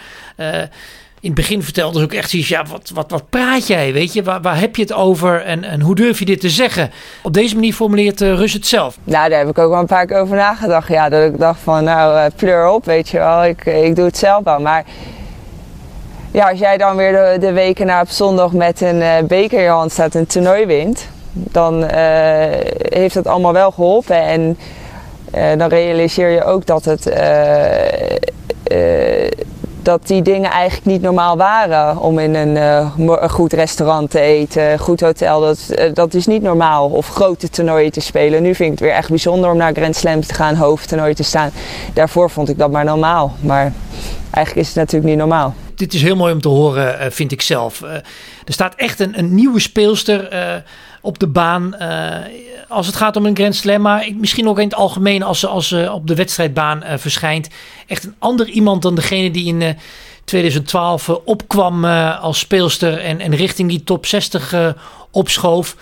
In 1.20 1.26
het 1.26 1.34
begin 1.34 1.62
vertelde 1.62 1.98
ze 1.98 2.04
ook 2.04 2.12
echt 2.12 2.30
zoiets, 2.30 2.48
ja, 2.48 2.64
wat, 2.70 2.90
wat, 2.94 3.10
wat 3.10 3.30
praat 3.30 3.66
jij, 3.66 3.92
weet 3.92 4.12
je? 4.12 4.22
Waar, 4.22 4.40
waar 4.40 4.58
heb 4.58 4.76
je 4.76 4.82
het 4.82 4.92
over 4.92 5.44
en, 5.44 5.64
en 5.64 5.80
hoe 5.80 5.94
durf 5.94 6.18
je 6.18 6.24
dit 6.24 6.40
te 6.40 6.50
zeggen? 6.50 6.90
Op 7.22 7.32
deze 7.32 7.54
manier 7.54 7.72
formuleert 7.72 8.20
uh, 8.20 8.34
Rus 8.34 8.52
het 8.52 8.66
zelf. 8.66 8.98
Nou, 9.04 9.28
daar 9.28 9.38
heb 9.38 9.48
ik 9.48 9.58
ook 9.58 9.70
wel 9.70 9.80
een 9.80 9.86
paar 9.86 10.06
keer 10.06 10.16
over 10.16 10.36
nagedacht. 10.36 10.88
Ja, 10.88 11.08
dat 11.08 11.24
ik 11.24 11.38
dacht 11.38 11.60
van, 11.60 11.84
nou, 11.84 12.16
uh, 12.16 12.24
pleur 12.36 12.68
op, 12.68 12.84
weet 12.84 13.08
je 13.08 13.18
wel. 13.18 13.44
Ik, 13.44 13.64
ik 13.64 13.96
doe 13.96 14.04
het 14.04 14.16
zelf 14.16 14.44
wel, 14.44 14.60
maar... 14.60 14.84
Ja, 16.30 16.50
als 16.50 16.58
jij 16.58 16.76
dan 16.76 16.96
weer 16.96 17.12
de, 17.12 17.36
de 17.40 17.52
weken 17.52 17.86
na 17.86 18.00
op 18.00 18.08
zondag 18.08 18.52
met 18.52 18.80
een 18.80 19.00
uh, 19.00 19.12
beker 19.28 19.58
in 19.58 19.64
je 19.64 19.70
hand 19.70 19.92
staat 19.92 20.14
en 20.14 20.20
een 20.20 20.26
toernooi 20.26 20.66
wint... 20.66 21.08
dan 21.32 21.84
heeft 22.88 23.14
dat 23.14 23.26
allemaal 23.26 23.52
wel 23.52 23.70
geholpen 23.70 24.22
en... 24.22 24.58
dan 25.58 25.68
realiseer 25.68 26.28
je 26.28 26.44
ook 26.44 26.66
dat 26.66 26.84
het 26.84 27.06
dat 29.88 30.06
die 30.06 30.22
dingen 30.22 30.50
eigenlijk 30.50 30.86
niet 30.86 31.02
normaal 31.02 31.36
waren. 31.36 31.98
Om 31.98 32.18
in 32.18 32.34
een, 32.34 32.56
een 32.56 33.30
goed 33.30 33.52
restaurant 33.52 34.10
te 34.10 34.20
eten, 34.20 34.78
goed 34.78 35.00
hotel, 35.00 35.40
dat, 35.40 35.68
uh, 35.70 35.94
dat 35.94 36.14
is 36.14 36.26
niet 36.26 36.42
normaal. 36.42 36.88
Of 36.88 37.08
grote 37.08 37.48
toernooien 37.48 37.92
te 37.92 38.00
spelen. 38.00 38.42
Nu 38.42 38.54
vind 38.54 38.72
ik 38.72 38.78
het 38.78 38.88
weer 38.88 38.96
echt 38.96 39.08
bijzonder 39.08 39.50
om 39.50 39.56
naar 39.56 39.72
Grand 39.72 39.96
Slams 39.96 40.26
te 40.26 40.34
gaan, 40.34 40.54
hoofdtoernooi 40.54 41.14
te 41.14 41.22
staan. 41.22 41.50
Daarvoor 41.94 42.30
vond 42.30 42.48
ik 42.48 42.58
dat 42.58 42.70
maar 42.70 42.84
normaal. 42.84 43.36
Maar 43.40 43.72
eigenlijk 44.30 44.66
is 44.66 44.66
het 44.66 44.76
natuurlijk 44.76 45.10
niet 45.10 45.18
normaal. 45.18 45.54
Dit 45.74 45.94
is 45.94 46.02
heel 46.02 46.16
mooi 46.16 46.32
om 46.32 46.40
te 46.40 46.48
horen, 46.48 46.94
uh, 47.00 47.06
vind 47.10 47.32
ik 47.32 47.42
zelf. 47.42 47.82
er 47.82 48.02
staat 48.52 48.74
echt 48.74 49.00
een, 49.00 49.18
een 49.18 49.34
nieuwe 49.34 49.60
speelster 49.60 50.28
op 51.00 51.18
de 51.18 51.26
baan. 51.26 51.74
Uh, 51.80 52.16
als 52.68 52.86
het 52.86 52.96
gaat 52.96 53.16
om 53.16 53.26
een 53.26 53.36
Grand 53.36 53.56
Slam, 53.56 53.80
maar 53.80 54.08
misschien 54.16 54.48
ook 54.48 54.58
in 54.58 54.64
het 54.64 54.74
algemeen 54.74 55.22
als 55.22 55.40
ze, 55.40 55.46
als 55.46 55.68
ze 55.68 55.92
op 55.92 56.06
de 56.06 56.14
wedstrijdbaan 56.14 56.82
uh, 56.84 56.92
verschijnt. 56.96 57.48
Echt 57.86 58.04
een 58.04 58.14
ander 58.18 58.48
iemand 58.48 58.82
dan 58.82 58.94
degene 58.94 59.30
die 59.30 59.46
in 59.46 59.60
uh, 59.60 59.68
2012 60.24 61.08
opkwam 61.08 61.84
als 62.20 62.38
speelster 62.38 62.98
en, 62.98 63.20
en 63.20 63.34
richting 63.34 63.68
die 63.68 63.84
top 63.84 64.06
60 64.06 64.74
opschoof. 65.10 65.76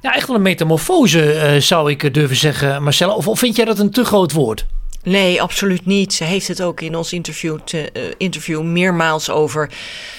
ja, 0.00 0.14
echt 0.14 0.26
wel 0.26 0.36
een 0.36 0.42
metamorfose 0.42 1.56
zou 1.60 1.90
ik 1.90 2.14
durven 2.14 2.36
zeggen, 2.36 2.82
Marcella. 2.82 3.12
Of, 3.12 3.28
of 3.28 3.38
vind 3.38 3.56
jij 3.56 3.64
dat 3.64 3.78
een 3.78 3.90
te 3.90 4.04
groot 4.04 4.32
woord? 4.32 4.66
Nee, 5.06 5.42
absoluut 5.42 5.86
niet. 5.86 6.14
Ze 6.14 6.24
heeft 6.24 6.48
het 6.48 6.62
ook 6.62 6.80
in 6.80 6.96
ons 6.96 7.12
interview, 7.12 7.58
te, 7.64 8.14
interview 8.18 8.62
meermaals 8.62 9.30
over 9.30 9.70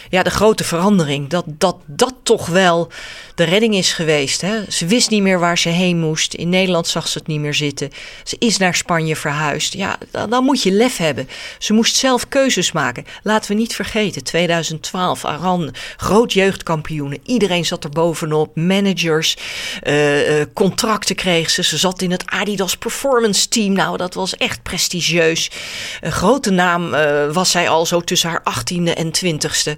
ja, 0.09 0.23
de 0.23 0.29
grote 0.29 0.63
verandering. 0.63 1.29
Dat, 1.29 1.45
dat 1.47 1.75
dat 1.85 2.13
toch 2.23 2.45
wel 2.45 2.91
de 3.37 3.43
redding 3.43 3.75
is 3.75 3.93
geweest. 3.93 4.41
Hè? 4.41 4.63
Ze 4.69 4.85
wist 4.85 5.09
niet 5.09 5.21
meer 5.21 5.39
waar 5.39 5.57
ze 5.57 5.69
heen 5.69 5.99
moest. 5.99 6.33
In 6.33 6.49
Nederland 6.49 6.87
zag 6.87 7.07
ze 7.07 7.17
het 7.17 7.27
niet 7.27 7.39
meer 7.39 7.53
zitten. 7.53 7.89
Ze 8.23 8.35
is 8.39 8.57
naar 8.57 8.75
Spanje 8.75 9.15
verhuisd. 9.15 9.73
Ja, 9.73 9.97
dan, 10.29 10.43
moet 10.43 10.63
je 10.63 10.71
lef 10.71 10.97
hebben. 10.97 11.29
Ze 11.59 11.73
moest 11.73 11.95
zelf 11.95 12.27
keuzes 12.27 12.71
maken. 12.71 13.05
Laten 13.23 13.51
we 13.51 13.57
niet 13.57 13.75
vergeten, 13.75 14.23
2012, 14.23 15.25
Aran, 15.25 15.73
groot 15.97 16.33
jeugdkampioenen. 16.33 17.19
Iedereen 17.23 17.65
zat 17.65 17.83
er 17.83 17.89
bovenop. 17.89 18.55
Managers, 18.55 19.37
uh, 19.83 20.39
uh, 20.39 20.45
contracten 20.53 21.15
kreeg 21.15 21.49
ze. 21.49 21.63
Ze 21.63 21.77
zat 21.77 22.01
in 22.01 22.11
het 22.11 22.25
Adidas 22.25 22.77
Performance 22.77 23.47
Team. 23.47 23.73
Nou, 23.73 23.97
dat 23.97 24.13
was 24.13 24.35
echt 24.35 24.63
prestigieus. 24.63 25.51
Een 26.01 26.11
grote 26.11 26.51
naam 26.51 26.93
uh, 26.93 27.31
was 27.31 27.51
zij 27.51 27.69
al 27.69 27.85
zo 27.85 28.01
tussen 28.01 28.29
haar 28.29 28.41
18e 28.41 28.93
en 28.93 29.11
20e. 29.25 29.71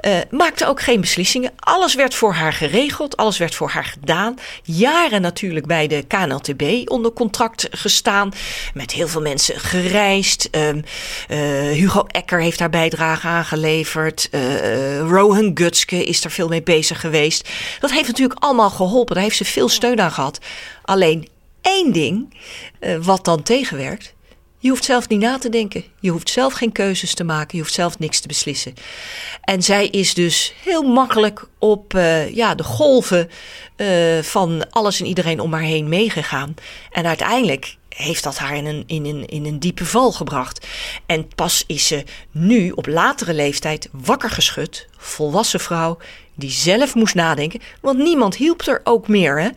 Uh, 0.00 0.18
maakte 0.30 0.66
ook 0.66 0.82
geen 0.82 1.00
beslissingen. 1.00 1.52
Alles 1.58 1.94
werd 1.94 2.14
voor 2.14 2.32
haar 2.32 2.52
geregeld, 2.52 2.92
alles 3.16 3.38
werd 3.38 3.54
voor 3.54 3.68
haar 3.68 3.84
gedaan. 3.84 4.38
Jaren 4.62 5.20
natuurlijk 5.20 5.66
bij 5.66 5.86
de 5.86 6.02
KNLTB 6.02 6.90
onder 6.90 7.12
contract 7.12 7.68
gestaan. 7.70 8.32
Met 8.74 8.92
heel 8.92 9.08
veel 9.08 9.20
mensen 9.20 9.60
gereisd. 9.60 10.48
Um, 10.50 10.82
uh, 11.28 11.38
Hugo 11.70 12.04
Ecker 12.06 12.40
heeft 12.40 12.58
daar 12.58 12.70
bijdrage 12.70 13.26
aan 13.26 13.44
geleverd. 13.44 14.28
Uh, 14.30 14.98
Rohan 14.98 15.50
Gutske 15.54 16.04
is 16.04 16.24
er 16.24 16.30
veel 16.30 16.48
mee 16.48 16.62
bezig 16.62 17.00
geweest. 17.00 17.48
Dat 17.80 17.90
heeft 17.90 18.06
natuurlijk 18.06 18.42
allemaal 18.42 18.70
geholpen. 18.70 19.14
Daar 19.14 19.24
heeft 19.24 19.36
ze 19.36 19.44
veel 19.44 19.68
steun 19.68 20.00
aan 20.00 20.12
gehad. 20.12 20.38
Alleen 20.82 21.28
één 21.60 21.92
ding 21.92 22.36
wat 23.00 23.24
dan 23.24 23.42
tegenwerkt. 23.42 24.13
Je 24.64 24.70
hoeft 24.70 24.84
zelf 24.84 25.08
niet 25.08 25.20
na 25.20 25.38
te 25.38 25.48
denken. 25.48 25.84
Je 26.00 26.10
hoeft 26.10 26.30
zelf 26.30 26.52
geen 26.52 26.72
keuzes 26.72 27.14
te 27.14 27.24
maken. 27.24 27.56
Je 27.56 27.62
hoeft 27.62 27.74
zelf 27.74 27.98
niks 27.98 28.20
te 28.20 28.28
beslissen. 28.28 28.74
En 29.40 29.62
zij 29.62 29.86
is 29.86 30.14
dus 30.14 30.54
heel 30.62 30.82
makkelijk 30.82 31.46
op 31.58 31.94
uh, 31.94 32.34
ja, 32.34 32.54
de 32.54 32.62
golven 32.62 33.30
uh, 33.76 34.18
van 34.22 34.70
alles 34.70 35.00
en 35.00 35.06
iedereen 35.06 35.40
om 35.40 35.52
haar 35.52 35.62
heen 35.62 35.88
meegegaan. 35.88 36.54
En 36.90 37.06
uiteindelijk 37.06 37.76
heeft 37.88 38.22
dat 38.22 38.38
haar 38.38 38.56
in 38.56 38.66
een, 38.66 38.84
in, 38.86 39.04
een, 39.04 39.26
in 39.26 39.44
een 39.44 39.58
diepe 39.58 39.84
val 39.84 40.12
gebracht. 40.12 40.66
En 41.06 41.28
pas 41.34 41.64
is 41.66 41.86
ze 41.86 42.04
nu 42.30 42.70
op 42.70 42.86
latere 42.86 43.34
leeftijd 43.34 43.88
wakker 43.92 44.30
geschud, 44.30 44.88
volwassen 44.96 45.60
vrouw, 45.60 45.98
die 46.34 46.50
zelf 46.50 46.94
moest 46.94 47.14
nadenken, 47.14 47.60
want 47.80 47.98
niemand 47.98 48.36
hielp 48.36 48.60
er 48.66 48.80
ook 48.84 49.08
meer. 49.08 49.40
Hè? 49.40 49.48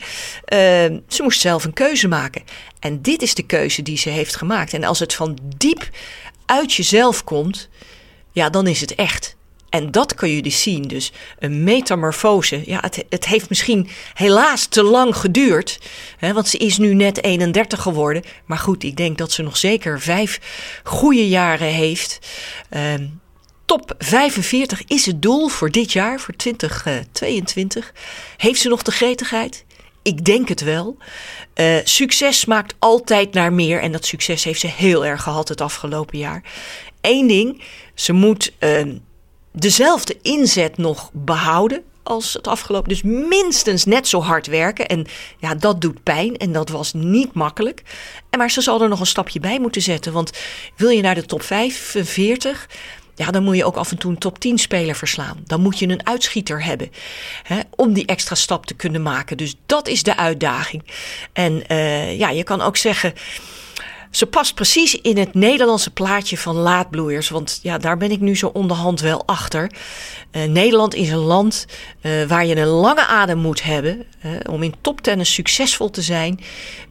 Uh, 0.90 0.98
ze 1.08 1.24
moest 1.24 1.42
zelf 1.42 1.64
een 1.64 1.74
keuze 1.74 2.08
maken. 2.08 2.44
En 2.80 3.02
dit 3.02 3.22
is 3.22 3.34
de 3.34 3.46
keuze 3.46 3.82
die 3.82 3.98
ze 3.98 4.10
heeft 4.10 4.36
gemaakt. 4.36 4.74
En 4.74 4.84
als 4.84 5.00
het 5.00 5.14
van 5.14 5.38
diep 5.58 5.90
uit 6.46 6.74
jezelf 6.74 7.24
komt, 7.24 7.70
ja, 8.32 8.50
dan 8.50 8.68
is 8.68 8.82
het 8.82 8.96
echt. 8.96 9.36
En 9.70 9.92
dat 9.92 10.16
kun 10.16 10.30
je 10.30 10.42
dus 10.42 10.62
zien. 10.62 10.82
Dus 10.82 11.12
een 11.40 11.64
metamorfose. 11.64 12.62
Ja, 12.66 12.80
het, 12.82 13.06
het 13.10 13.26
heeft 13.26 13.50
misschien 13.50 13.90
helaas 14.14 14.66
te 14.66 14.84
lang 14.84 15.16
geduurd. 15.16 15.80
Hè, 16.18 16.34
want 16.34 16.48
ze 16.48 16.58
is 16.58 16.78
nu 16.78 16.94
net 16.94 17.24
31 17.24 17.82
geworden. 17.82 18.24
Maar 18.46 18.58
goed, 18.58 18.84
ik 18.84 18.96
denk 18.96 19.18
dat 19.18 19.32
ze 19.32 19.42
nog 19.42 19.58
zeker 19.58 20.02
vijf 20.02 20.40
goede 20.84 21.28
jaren 21.28 21.68
heeft. 21.68 22.20
Uh, 22.70 22.94
top 23.68 23.94
45 23.98 24.84
is 24.86 25.06
het 25.06 25.22
doel 25.22 25.48
voor 25.48 25.70
dit 25.72 25.92
jaar, 25.92 26.20
voor 26.20 26.36
2022. 26.36 27.94
Heeft 28.38 28.62
ze 28.62 28.70
nog 28.70 28.82
de 28.82 28.92
gretigheid? 28.92 29.66
Ik 30.02 30.26
denk 30.26 30.48
het 30.48 30.62
wel. 30.62 30.98
Uh, 31.56 31.76
succes 31.84 32.46
maakt 32.46 32.76
altijd 32.80 33.34
naar 33.34 33.54
meer. 33.54 33.82
En 33.82 33.92
dat 33.92 34.06
succes 34.06 34.44
heeft 34.44 34.60
ze 34.60 34.68
heel 34.68 35.06
erg 35.06 35.24
gehad 35.24 35.48
het 35.48 35.62
afgelopen 35.62 36.18
jaar. 36.18 36.44
Eén 37.02 37.28
ding, 37.28 37.64
ze 37.94 38.14
moet 38.14 38.54
uh, 38.60 38.82
dezelfde 39.52 40.18
inzet 40.22 40.78
nog 40.78 41.10
behouden 41.14 41.84
als 42.08 42.34
het 42.34 42.48
afgelopen. 42.48 42.90
Dus 42.90 43.02
minstens 43.04 43.86
net 43.86 44.08
zo 44.08 44.22
hard 44.22 44.48
werken. 44.48 44.88
En 44.88 45.06
ja, 45.38 45.56
dat 45.56 45.82
doet 45.82 46.04
pijn 46.04 46.38
en 46.38 46.52
dat 46.52 46.70
was 46.70 46.94
niet 46.94 47.34
makkelijk. 47.34 47.82
En 48.30 48.40
maar 48.40 48.52
ze 48.52 48.62
zal 48.62 48.82
er 48.82 48.90
nog 48.90 49.00
een 49.00 49.06
stapje 49.06 49.40
bij 49.40 49.60
moeten 49.60 49.82
zetten. 49.82 50.14
Want 50.14 50.32
wil 50.76 50.90
je 50.90 51.02
naar 51.02 51.16
de 51.16 51.26
top 51.26 51.42
45, 51.42 52.70
ja, 53.18 53.32
dan 53.32 53.44
moet 53.44 53.56
je 53.56 53.66
ook 53.66 53.76
af 53.76 53.92
en 53.92 53.98
toe 53.98 54.12
een 54.12 54.18
top 54.18 54.40
10 54.40 54.58
speler 54.58 54.96
verslaan. 54.96 55.38
Dan 55.46 55.62
moet 55.62 55.80
je 55.80 55.88
een 55.88 56.08
uitschieter 56.08 56.64
hebben 56.64 56.92
hè, 57.44 57.60
om 57.76 57.94
die 57.94 58.06
extra 58.06 58.36
stap 58.36 58.66
te 58.66 58.74
kunnen 58.74 59.02
maken. 59.02 59.38
Dus 59.38 59.56
dat 59.66 59.88
is 59.88 60.04
de 60.04 60.18
uitdaging. 60.18 60.84
En 61.34 61.64
uh, 61.72 62.18
ja, 62.18 62.30
je 62.30 62.44
kan 62.44 62.62
ook 62.62 62.78
zeggen. 62.78 63.14
Ze 64.12 64.26
past 64.26 64.56
precies 64.56 65.02
in 65.02 65.18
het 65.18 65.34
Nederlandse 65.34 65.92
plaatje 65.92 66.38
van 66.38 66.56
laadbloeiers. 66.56 67.30
Want 67.30 67.60
ja, 67.64 67.78
daar 67.78 67.98
ben 67.98 68.12
ik 68.12 68.20
nu 68.20 68.36
zo 68.36 68.48
onderhand 68.48 69.00
wel 69.00 69.26
achter. 69.26 69.72
Uh, 70.32 70.44
Nederland 70.44 70.96
is 70.96 71.10
een 71.10 71.18
land 71.18 71.66
uh, 72.02 72.24
waar 72.24 72.46
je 72.46 72.56
een 72.56 72.68
lange 72.68 73.06
adem 73.06 73.38
moet 73.38 73.64
hebben. 73.64 74.06
Uh, 74.26 74.32
om 74.50 74.64
in 74.64 74.74
toptennis 74.82 75.34
succesvol 75.34 75.90
te 75.90 76.02
zijn, 76.02 76.40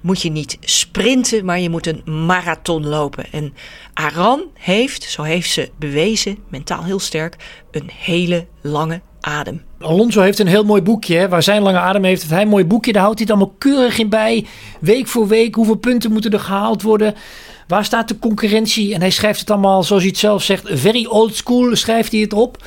moet 0.01 0.23
je 0.23 0.31
niet 0.31 0.59
sprinten, 0.61 1.45
maar 1.45 1.61
je 1.61 1.71
moet 1.71 1.87
een 1.87 2.27
marathon 2.27 2.87
lopen. 2.87 3.33
En 3.33 3.55
Aran 3.95 4.43
heeft, 4.55 5.03
zo 5.03 5.23
heeft 5.23 5.51
ze 5.51 5.71
bewezen, 5.79 6.39
mentaal 6.49 6.85
heel 6.85 7.01
sterk, 7.01 7.37
een 7.71 7.91
hele 7.95 8.47
lange 8.63 9.01
adem. 9.21 9.66
Alonso 9.81 10.21
heeft 10.21 10.39
een 10.39 10.47
heel 10.47 10.65
mooi 10.65 10.83
boekje. 10.83 11.29
Waar 11.29 11.43
zijn 11.43 11.62
lange 11.62 11.79
adem 11.79 12.05
heeft, 12.05 12.21
heeft 12.21 12.35
hij 12.35 12.47
mooi 12.47 12.65
boekje. 12.65 12.93
Daar 12.93 13.03
houdt 13.03 13.19
hij 13.19 13.29
het 13.29 13.37
allemaal 13.37 13.57
keurig 13.59 13.99
in 13.99 14.09
bij. 14.09 14.47
Week 14.81 15.07
voor 15.07 15.29
week. 15.29 15.55
Hoeveel 15.55 15.75
punten 15.75 16.12
moeten 16.12 16.31
er 16.31 16.41
gehaald 16.41 16.83
worden? 16.83 17.15
Waar 17.67 17.85
staat 17.85 18.09
de 18.09 18.19
concurrentie? 18.19 18.95
En 18.95 19.01
hij 19.01 19.11
schrijft 19.11 19.41
het 19.41 19.51
allemaal, 19.51 19.83
zoals 19.83 20.03
hij 20.03 20.11
het 20.11 20.21
zelf 20.21 20.43
zegt, 20.43 20.62
very 20.71 21.07
old 21.07 21.35
school 21.35 21.77
schrijft 21.77 22.12
hij 22.12 22.21
het 22.21 22.33
op. 22.33 22.65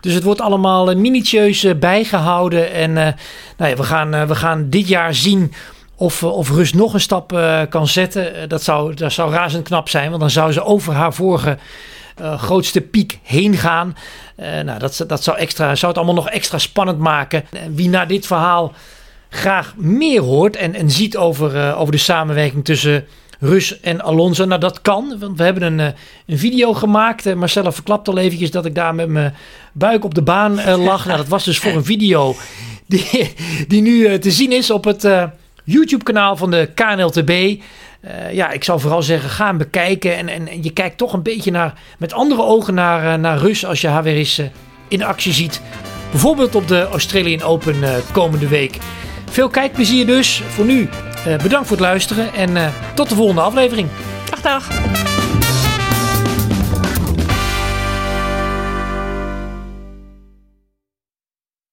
Dus 0.00 0.14
het 0.14 0.22
wordt 0.22 0.40
allemaal 0.40 0.90
uh, 0.90 0.96
minutieus 0.96 1.64
uh, 1.64 1.74
bijgehouden. 1.74 2.72
En 2.72 2.90
uh, 2.90 3.08
nou 3.56 3.70
ja, 3.70 3.76
we, 3.76 3.82
gaan, 3.82 4.26
we 4.26 4.34
gaan 4.34 4.70
dit 4.70 4.88
jaar 4.88 5.14
zien 5.14 5.52
of, 5.96 6.22
of 6.22 6.50
Rus 6.50 6.72
nog 6.72 6.94
een 6.94 7.00
stap 7.00 7.40
kan 7.68 7.86
zetten. 7.86 8.48
dat, 8.48 8.62
zou, 8.62 8.94
dat 8.94 9.12
zou 9.12 9.32
razend 9.32 9.64
knap 9.64 9.88
zijn. 9.88 10.08
Want 10.08 10.20
dan 10.20 10.30
zou 10.30 10.52
ze 10.52 10.64
over 10.64 10.92
haar 10.92 11.14
vorige 11.14 11.58
uh, 12.20 12.38
grootste 12.38 12.80
piek 12.80 13.18
heen 13.22 13.56
gaan. 13.56 13.96
Uh, 14.40 14.60
nou, 14.60 14.78
dat, 14.78 15.04
dat 15.06 15.22
zou, 15.22 15.38
extra, 15.38 15.74
zou 15.74 15.92
het 15.92 15.96
allemaal 15.96 16.22
nog 16.22 16.28
extra 16.30 16.58
spannend 16.58 16.98
maken. 16.98 17.44
Wie 17.70 17.88
na 17.88 18.04
dit 18.04 18.26
verhaal 18.26 18.72
graag 19.28 19.74
meer 19.76 20.20
hoort 20.20 20.56
en, 20.56 20.74
en 20.74 20.90
ziet 20.90 21.16
over, 21.16 21.54
uh, 21.54 21.80
over 21.80 21.92
de 21.92 21.98
samenwerking 21.98 22.64
tussen 22.64 23.06
Rus 23.40 23.80
en 23.80 24.02
Alonso. 24.02 24.44
Nou, 24.44 24.60
dat 24.60 24.80
kan, 24.80 25.16
want 25.18 25.38
we 25.38 25.44
hebben 25.44 25.62
een, 25.62 25.94
een 26.26 26.38
video 26.38 26.74
gemaakt. 26.74 27.34
Marcella 27.34 27.72
verklapt 27.72 28.08
al 28.08 28.18
eventjes 28.18 28.50
dat 28.50 28.66
ik 28.66 28.74
daar 28.74 28.94
met 28.94 29.08
mijn 29.08 29.34
buik 29.72 30.04
op 30.04 30.14
de 30.14 30.22
baan 30.22 30.54
lag. 30.88 31.06
nou, 31.06 31.16
dat 31.16 31.28
was 31.28 31.44
dus 31.44 31.58
voor 31.58 31.72
een 31.72 31.84
video 31.84 32.34
die, 32.86 33.34
die 33.68 33.82
nu 33.82 34.18
te 34.18 34.30
zien 34.30 34.52
is 34.52 34.70
op 34.70 34.84
het 34.84 35.08
YouTube-kanaal 35.64 36.36
van 36.36 36.50
de 36.50 36.70
KNLTB. 36.74 37.62
Eh, 38.06 38.32
ja, 38.32 38.50
ik 38.50 38.64
zou 38.64 38.80
vooral 38.80 39.02
zeggen, 39.02 39.30
ga 39.30 39.54
bekijken. 39.54 40.16
En, 40.16 40.28
en, 40.28 40.62
je 40.62 40.70
kijkt 40.70 40.98
toch 40.98 41.12
een 41.12 41.22
beetje 41.22 41.50
naar, 41.50 41.72
met 41.98 42.12
andere 42.12 42.42
ogen 42.42 42.74
naar, 42.74 43.04
uh, 43.04 43.14
naar 43.14 43.38
Rus 43.38 43.66
als 43.66 43.80
je 43.80 43.88
haar 43.88 44.02
weer 44.02 44.16
eens 44.16 44.38
uh, 44.38 44.46
in 44.88 45.04
actie 45.04 45.32
ziet. 45.32 45.60
Bijvoorbeeld 46.10 46.54
op 46.54 46.68
de 46.68 46.88
Australian 46.88 47.42
Open 47.42 47.76
komende 48.12 48.48
week. 48.48 48.78
Veel 49.30 49.48
kijkplezier 49.48 50.06
dus. 50.06 50.42
Voor 50.48 50.64
nu 50.64 50.88
bedankt 51.42 51.68
voor 51.68 51.76
het 51.76 51.86
luisteren 51.86 52.34
en 52.34 52.72
tot 52.94 53.08
de 53.08 53.14
volgende 53.14 53.40
aflevering. 53.40 53.88
Dag 54.30 54.40
dag. 54.40 55.15